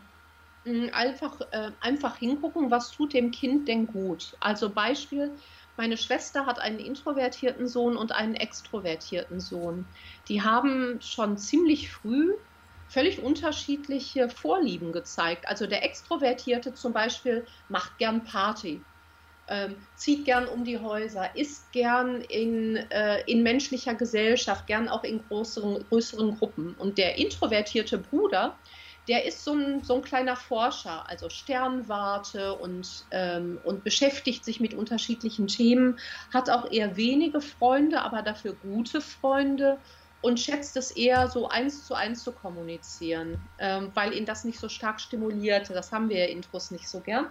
Mm, 0.63 0.86
einfach, 0.93 1.41
äh, 1.51 1.71
einfach 1.81 2.15
hingucken, 2.15 2.71
was 2.71 2.91
tut 2.91 3.13
dem 3.13 3.31
Kind 3.31 3.67
denn 3.67 3.86
gut. 3.86 4.38
Also 4.39 4.69
Beispiel, 4.69 5.31
meine 5.75 5.97
Schwester 5.97 6.45
hat 6.45 6.60
einen 6.60 6.79
introvertierten 6.79 7.67
Sohn 7.67 7.97
und 7.97 8.13
einen 8.13 8.36
extrovertierten 8.36 9.41
Sohn. 9.41 9.86
Die 10.29 10.43
haben 10.43 10.99
schon 11.01 11.38
ziemlich 11.38 11.91
früh 11.91 12.36
völlig 12.88 13.21
unterschiedliche 13.21 14.30
Vorlieben 14.30 14.91
gezeigt. 14.91 15.47
Also 15.47 15.67
der 15.67 15.84
Extrovertierte 15.84 16.73
zum 16.73 16.93
Beispiel 16.93 17.45
macht 17.69 17.97
gern 17.97 18.23
Party, 18.23 18.82
ähm, 19.50 19.76
zieht 19.95 20.26
gern 20.26 20.47
um 20.47 20.65
die 20.65 20.80
Häuser, 20.80 21.36
ist 21.36 21.71
gern 21.71 22.21
in, 22.21 22.76
äh, 22.76 23.21
in 23.28 23.43
menschlicher 23.43 23.95
Gesellschaft, 23.95 24.67
gern 24.67 24.89
auch 24.89 25.04
in 25.04 25.23
größeren, 25.28 25.86
größeren 25.88 26.38
Gruppen. 26.38 26.76
Und 26.76 26.97
der 26.97 27.17
introvertierte 27.17 27.97
Bruder, 27.97 28.58
der 29.08 29.23
ist 29.26 29.45
so 29.45 29.54
ein, 29.54 29.84
so 29.84 29.95
ein 29.95 30.02
kleiner 30.02 30.36
Forscher, 30.36 31.10
also 31.10 31.30
Sternwarte 31.30 32.56
und, 32.56 33.06
ähm, 33.12 33.60
und 33.63 33.84
beschäftigt 33.84 34.43
sich 34.43 34.60
mit 34.60 34.73
unterschiedlichen 34.73 35.47
Themen, 35.47 35.97
hat 36.34 36.50
auch 36.50 36.69
eher 36.69 36.97
wenige 36.97 37.39
Freunde, 37.39 38.02
aber 38.02 38.21
dafür 38.21 38.54
gute 38.54 39.00
Freunde 39.00 39.80
und 40.21 40.39
schätzt 40.39 40.75
es 40.77 40.91
eher 40.91 41.27
so 41.27 41.47
eins 41.47 41.86
zu 41.86 41.93
eins 41.93 42.23
zu 42.23 42.32
kommunizieren, 42.32 43.38
ähm, 43.60 43.91
weil 43.93 44.13
ihn 44.13 44.25
das 44.25 44.43
nicht 44.43 44.60
so 44.60 44.69
stark 44.69 44.99
stimuliert. 44.99 45.69
Das 45.69 45.91
haben 45.91 46.10
wir 46.10 46.19
ja 46.19 46.25
Intros 46.25 46.71
nicht 46.71 46.89
so 46.89 47.01
gern. 47.01 47.27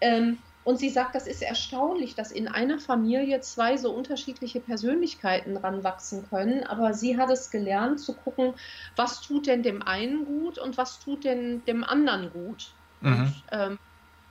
Ähm, 0.00 0.38
und 0.64 0.78
sie 0.78 0.90
sagt, 0.90 1.14
das 1.14 1.26
ist 1.26 1.42
erstaunlich, 1.42 2.14
dass 2.14 2.30
in 2.30 2.46
einer 2.46 2.78
Familie 2.78 3.40
zwei 3.40 3.78
so 3.78 3.90
unterschiedliche 3.94 4.60
Persönlichkeiten 4.60 5.56
ranwachsen 5.56 6.28
können. 6.28 6.62
Aber 6.64 6.92
sie 6.92 7.16
hat 7.16 7.30
es 7.30 7.50
gelernt 7.50 8.00
zu 8.00 8.14
gucken, 8.14 8.54
was 8.94 9.22
tut 9.22 9.46
denn 9.46 9.62
dem 9.62 9.80
einen 9.82 10.26
gut 10.26 10.58
und 10.58 10.76
was 10.76 11.00
tut 11.00 11.24
denn 11.24 11.64
dem 11.64 11.84
anderen 11.84 12.30
gut. 12.30 12.74
Mhm. 13.00 13.12
Und, 13.12 13.44
ähm, 13.50 13.78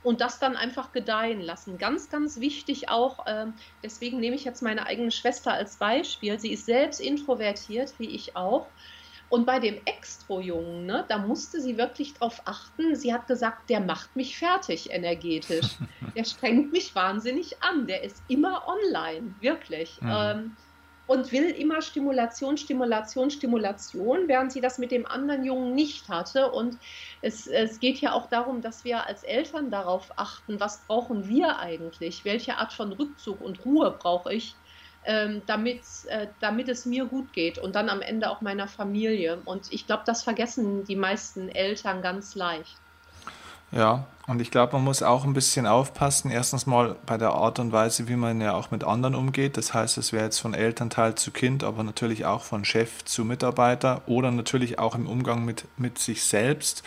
und 0.08 0.22
das 0.22 0.38
dann 0.38 0.56
einfach 0.56 0.92
gedeihen 0.92 1.42
lassen. 1.42 1.76
Ganz, 1.76 2.08
ganz 2.08 2.40
wichtig 2.40 2.88
auch, 2.88 3.26
äh, 3.26 3.44
deswegen 3.82 4.20
nehme 4.20 4.36
ich 4.36 4.44
jetzt 4.46 4.62
meine 4.62 4.86
eigene 4.86 5.10
Schwester 5.10 5.52
als 5.52 5.76
Beispiel. 5.76 6.40
Sie 6.40 6.54
ist 6.54 6.64
selbst 6.64 6.98
introvertiert, 6.98 7.92
wie 7.98 8.08
ich 8.08 8.34
auch. 8.34 8.68
Und 9.28 9.44
bei 9.44 9.58
dem 9.58 9.78
Extro-Jungen, 9.84 10.86
ne, 10.86 11.04
da 11.10 11.18
musste 11.18 11.60
sie 11.60 11.76
wirklich 11.76 12.14
drauf 12.14 12.40
achten. 12.46 12.96
Sie 12.96 13.12
hat 13.12 13.26
gesagt, 13.26 13.68
der 13.68 13.80
macht 13.80 14.16
mich 14.16 14.38
fertig 14.38 14.90
energetisch. 14.90 15.76
der 16.16 16.24
strengt 16.24 16.72
mich 16.72 16.94
wahnsinnig 16.94 17.62
an. 17.62 17.86
Der 17.86 18.02
ist 18.02 18.22
immer 18.28 18.62
online, 18.66 19.34
wirklich. 19.40 20.00
Mhm. 20.00 20.10
Ähm, 20.10 20.56
und 21.08 21.32
will 21.32 21.50
immer 21.50 21.82
Stimulation, 21.82 22.56
Stimulation, 22.56 23.30
Stimulation, 23.30 24.28
während 24.28 24.52
sie 24.52 24.60
das 24.60 24.78
mit 24.78 24.92
dem 24.92 25.06
anderen 25.06 25.44
Jungen 25.44 25.74
nicht 25.74 26.08
hatte. 26.08 26.52
Und 26.52 26.78
es, 27.22 27.48
es 27.48 27.80
geht 27.80 28.00
ja 28.00 28.12
auch 28.12 28.28
darum, 28.28 28.60
dass 28.60 28.84
wir 28.84 29.04
als 29.06 29.24
Eltern 29.24 29.70
darauf 29.70 30.12
achten, 30.16 30.60
was 30.60 30.84
brauchen 30.86 31.26
wir 31.26 31.58
eigentlich? 31.58 32.24
Welche 32.24 32.58
Art 32.58 32.72
von 32.72 32.92
Rückzug 32.92 33.40
und 33.40 33.64
Ruhe 33.64 33.90
brauche 33.98 34.32
ich? 34.32 34.54
ähm, 35.04 35.42
damit, 35.46 35.84
äh, 36.08 36.28
damit 36.40 36.68
es 36.68 36.84
mir 36.84 37.06
gut 37.06 37.32
geht 37.32 37.58
und 37.58 37.74
dann 37.76 37.88
am 37.88 38.02
Ende 38.02 38.30
auch 38.30 38.42
meiner 38.42 38.68
Familie. 38.68 39.40
Und 39.44 39.72
ich 39.72 39.86
glaube, 39.86 40.02
das 40.06 40.22
vergessen 40.22 40.84
die 40.84 40.96
meisten 40.96 41.48
Eltern 41.48 42.02
ganz 42.02 42.34
leicht. 42.34 42.82
Ja, 43.70 44.06
und 44.26 44.42
ich 44.42 44.50
glaube, 44.50 44.74
man 44.74 44.84
muss 44.84 45.02
auch 45.02 45.24
ein 45.24 45.32
bisschen 45.32 45.66
aufpassen. 45.66 46.30
Erstens 46.30 46.66
mal 46.66 46.96
bei 47.06 47.16
der 47.16 47.30
Art 47.30 47.58
und 47.58 47.72
Weise, 47.72 48.08
wie 48.08 48.16
man 48.16 48.40
ja 48.40 48.52
auch 48.52 48.70
mit 48.70 48.84
anderen 48.84 49.14
umgeht. 49.14 49.56
Das 49.56 49.72
heißt, 49.72 49.96
es 49.96 50.12
wäre 50.12 50.24
jetzt 50.24 50.38
von 50.38 50.52
Elternteil 50.52 51.14
zu 51.14 51.30
Kind, 51.30 51.64
aber 51.64 51.82
natürlich 51.82 52.26
auch 52.26 52.42
von 52.42 52.64
Chef 52.66 53.04
zu 53.04 53.24
Mitarbeiter 53.24 54.02
oder 54.06 54.30
natürlich 54.30 54.78
auch 54.78 54.94
im 54.94 55.06
Umgang 55.06 55.46
mit, 55.46 55.64
mit 55.78 55.98
sich 55.98 56.24
selbst, 56.24 56.82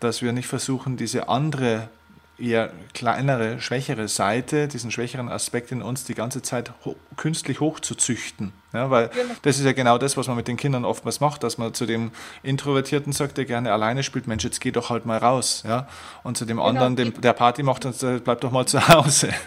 dass 0.00 0.22
wir 0.22 0.32
nicht 0.32 0.48
versuchen, 0.48 0.96
diese 0.96 1.28
andere 1.28 1.88
eher 2.42 2.72
kleinere, 2.92 3.60
schwächere 3.60 4.08
Seite, 4.08 4.66
diesen 4.66 4.90
schwächeren 4.90 5.28
Aspekt 5.28 5.70
in 5.70 5.80
uns 5.80 6.04
die 6.04 6.14
ganze 6.14 6.42
Zeit 6.42 6.72
ho 6.84 6.96
künstlich 7.16 7.60
hochzuzüchten. 7.60 8.52
Ja, 8.72 8.90
weil 8.90 9.10
das 9.42 9.58
ist 9.58 9.66
ja 9.66 9.72
genau 9.72 9.98
das, 9.98 10.16
was 10.16 10.28
man 10.28 10.36
mit 10.36 10.48
den 10.48 10.56
Kindern 10.56 10.86
oftmals 10.86 11.20
macht, 11.20 11.42
dass 11.42 11.58
man 11.58 11.74
zu 11.74 11.84
dem 11.84 12.10
Introvertierten 12.42 13.12
sagt, 13.12 13.36
der 13.36 13.44
gerne 13.44 13.70
alleine 13.70 14.02
spielt, 14.02 14.26
Mensch, 14.26 14.44
jetzt 14.44 14.60
geh 14.60 14.70
doch 14.70 14.88
halt 14.88 15.04
mal 15.04 15.18
raus. 15.18 15.62
Ja? 15.66 15.88
Und 16.22 16.38
zu 16.38 16.46
dem 16.46 16.56
genau. 16.56 16.68
anderen, 16.68 16.96
dem, 16.96 17.20
der 17.20 17.34
Party 17.34 17.62
macht, 17.62 17.82
sagt, 17.82 18.24
bleib 18.24 18.40
doch 18.40 18.50
mal 18.50 18.66
zu 18.66 18.86
Hause. 18.88 19.30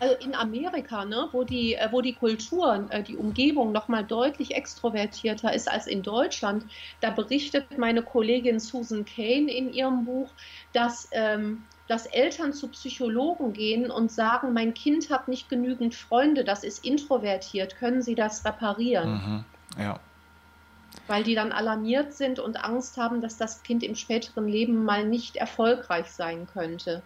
Also 0.00 0.16
in 0.16 0.34
Amerika, 0.34 1.04
ne, 1.04 1.28
wo, 1.32 1.44
die, 1.44 1.76
äh, 1.76 1.88
wo 1.90 2.02
die 2.02 2.14
Kultur, 2.14 2.84
äh, 2.90 3.02
die 3.02 3.16
Umgebung 3.16 3.72
nochmal 3.72 4.04
deutlich 4.04 4.54
extrovertierter 4.54 5.54
ist 5.54 5.70
als 5.70 5.86
in 5.86 6.02
Deutschland, 6.02 6.66
da 7.00 7.10
berichtet 7.10 7.78
meine 7.78 8.02
Kollegin 8.02 8.58
Susan 8.58 9.06
Kane 9.06 9.50
in 9.50 9.72
ihrem 9.72 10.04
Buch, 10.04 10.28
dass 10.72 11.08
ähm, 11.12 11.62
dass 11.86 12.06
Eltern 12.06 12.52
zu 12.52 12.68
Psychologen 12.68 13.52
gehen 13.52 13.90
und 13.90 14.10
sagen, 14.10 14.52
mein 14.52 14.74
Kind 14.74 15.10
hat 15.10 15.28
nicht 15.28 15.48
genügend 15.48 15.94
Freunde, 15.94 16.44
das 16.44 16.64
ist 16.64 16.84
introvertiert, 16.84 17.76
können 17.76 18.02
Sie 18.02 18.14
das 18.14 18.44
reparieren? 18.44 19.12
Mhm. 19.12 19.44
Ja. 19.82 20.00
Weil 21.06 21.24
die 21.24 21.34
dann 21.34 21.52
alarmiert 21.52 22.14
sind 22.14 22.38
und 22.38 22.64
Angst 22.64 22.96
haben, 22.96 23.20
dass 23.20 23.36
das 23.36 23.62
Kind 23.62 23.82
im 23.82 23.96
späteren 23.96 24.48
Leben 24.48 24.84
mal 24.84 25.04
nicht 25.04 25.36
erfolgreich 25.36 26.10
sein 26.10 26.46
könnte. 26.46 27.02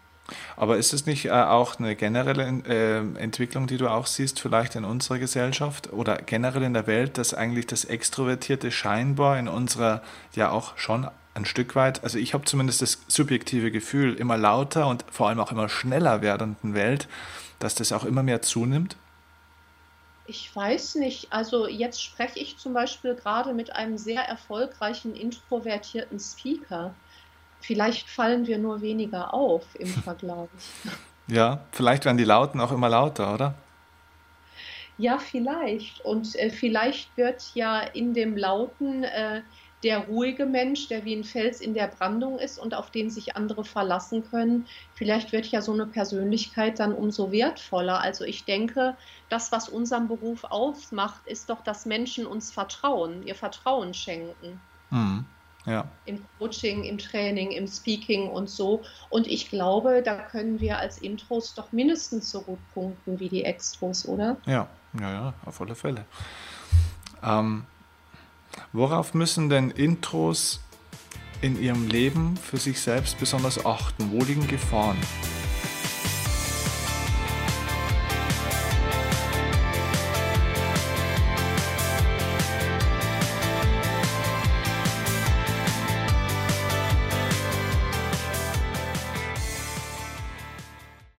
Aber 0.56 0.76
ist 0.76 0.92
es 0.92 1.06
nicht 1.06 1.26
äh, 1.26 1.30
auch 1.30 1.78
eine 1.78 1.96
generelle 1.96 2.62
äh, 2.66 2.98
Entwicklung, 3.18 3.66
die 3.66 3.78
du 3.78 3.88
auch 3.88 4.06
siehst, 4.06 4.40
vielleicht 4.40 4.76
in 4.76 4.84
unserer 4.84 5.18
Gesellschaft 5.18 5.92
oder 5.92 6.16
generell 6.16 6.62
in 6.62 6.74
der 6.74 6.86
Welt, 6.86 7.16
dass 7.18 7.32
eigentlich 7.32 7.66
das 7.66 7.84
Extrovertierte 7.84 8.70
scheinbar 8.70 9.38
in 9.38 9.48
unserer 9.48 10.02
ja 10.34 10.50
auch 10.50 10.76
schon 10.76 11.08
ein 11.38 11.44
Stück 11.46 11.74
weit, 11.74 12.02
also 12.04 12.18
ich 12.18 12.34
habe 12.34 12.44
zumindest 12.44 12.82
das 12.82 12.98
subjektive 13.08 13.70
Gefühl, 13.70 14.14
immer 14.14 14.36
lauter 14.36 14.86
und 14.86 15.04
vor 15.10 15.28
allem 15.28 15.40
auch 15.40 15.52
immer 15.52 15.68
schneller 15.68 16.20
werdenden 16.22 16.74
Welt, 16.74 17.08
dass 17.58 17.74
das 17.74 17.92
auch 17.92 18.04
immer 18.04 18.22
mehr 18.22 18.42
zunimmt? 18.42 18.96
Ich 20.26 20.54
weiß 20.54 20.96
nicht. 20.96 21.32
Also 21.32 21.66
jetzt 21.66 22.02
spreche 22.02 22.38
ich 22.38 22.58
zum 22.58 22.74
Beispiel 22.74 23.14
gerade 23.14 23.54
mit 23.54 23.74
einem 23.74 23.96
sehr 23.96 24.22
erfolgreichen, 24.22 25.16
introvertierten 25.16 26.20
Speaker. 26.20 26.94
Vielleicht 27.60 28.08
fallen 28.08 28.46
wir 28.46 28.58
nur 28.58 28.82
weniger 28.82 29.32
auf 29.32 29.64
im 29.78 29.86
Vergleich. 30.04 30.48
Ja, 31.28 31.64
vielleicht 31.72 32.04
werden 32.04 32.18
die 32.18 32.24
Lauten 32.24 32.60
auch 32.60 32.72
immer 32.72 32.88
lauter, 32.88 33.32
oder? 33.34 33.54
Ja, 34.98 35.18
vielleicht. 35.18 36.04
Und 36.04 36.34
äh, 36.36 36.50
vielleicht 36.50 37.16
wird 37.16 37.52
ja 37.54 37.80
in 37.80 38.14
dem 38.14 38.36
Lauten 38.36 39.04
äh, 39.04 39.42
der 39.82 40.06
ruhige 40.06 40.46
Mensch, 40.46 40.88
der 40.88 41.04
wie 41.04 41.14
ein 41.14 41.24
Fels 41.24 41.60
in 41.60 41.74
der 41.74 41.86
Brandung 41.86 42.38
ist 42.38 42.58
und 42.58 42.74
auf 42.74 42.90
den 42.90 43.10
sich 43.10 43.36
andere 43.36 43.64
verlassen 43.64 44.28
können, 44.28 44.66
vielleicht 44.94 45.32
wird 45.32 45.46
ja 45.46 45.62
so 45.62 45.72
eine 45.72 45.86
Persönlichkeit 45.86 46.80
dann 46.80 46.92
umso 46.92 47.30
wertvoller. 47.30 48.00
Also 48.00 48.24
ich 48.24 48.44
denke, 48.44 48.96
das, 49.28 49.52
was 49.52 49.68
unseren 49.68 50.08
Beruf 50.08 50.44
ausmacht, 50.44 51.26
ist 51.26 51.48
doch, 51.48 51.62
dass 51.62 51.86
Menschen 51.86 52.26
uns 52.26 52.50
vertrauen, 52.50 53.22
ihr 53.24 53.34
Vertrauen 53.34 53.94
schenken. 53.94 54.60
Mhm. 54.90 55.24
Ja. 55.66 55.86
Im 56.06 56.24
Coaching, 56.38 56.84
im 56.84 56.96
Training, 56.96 57.50
im 57.50 57.66
Speaking 57.66 58.28
und 58.30 58.48
so. 58.48 58.82
Und 59.10 59.26
ich 59.26 59.50
glaube, 59.50 60.02
da 60.02 60.14
können 60.14 60.60
wir 60.60 60.78
als 60.78 60.98
Intros 60.98 61.54
doch 61.54 61.72
mindestens 61.72 62.30
so 62.30 62.40
gut 62.40 62.58
punkten 62.72 63.20
wie 63.20 63.28
die 63.28 63.44
Extros, 63.44 64.08
oder? 64.08 64.38
Ja, 64.46 64.66
ja, 64.98 65.12
ja, 65.12 65.34
auf 65.44 65.60
alle 65.60 65.74
Fälle. 65.74 66.06
Ähm, 67.22 67.66
Worauf 68.72 69.14
müssen 69.14 69.48
denn 69.48 69.70
Intros 69.70 70.60
in 71.40 71.60
ihrem 71.60 71.88
Leben 71.88 72.36
für 72.36 72.56
sich 72.56 72.80
selbst 72.80 73.18
besonders 73.18 73.64
achten? 73.64 74.10
Wo 74.10 74.24
liegen 74.24 74.46
Gefahren? 74.46 74.98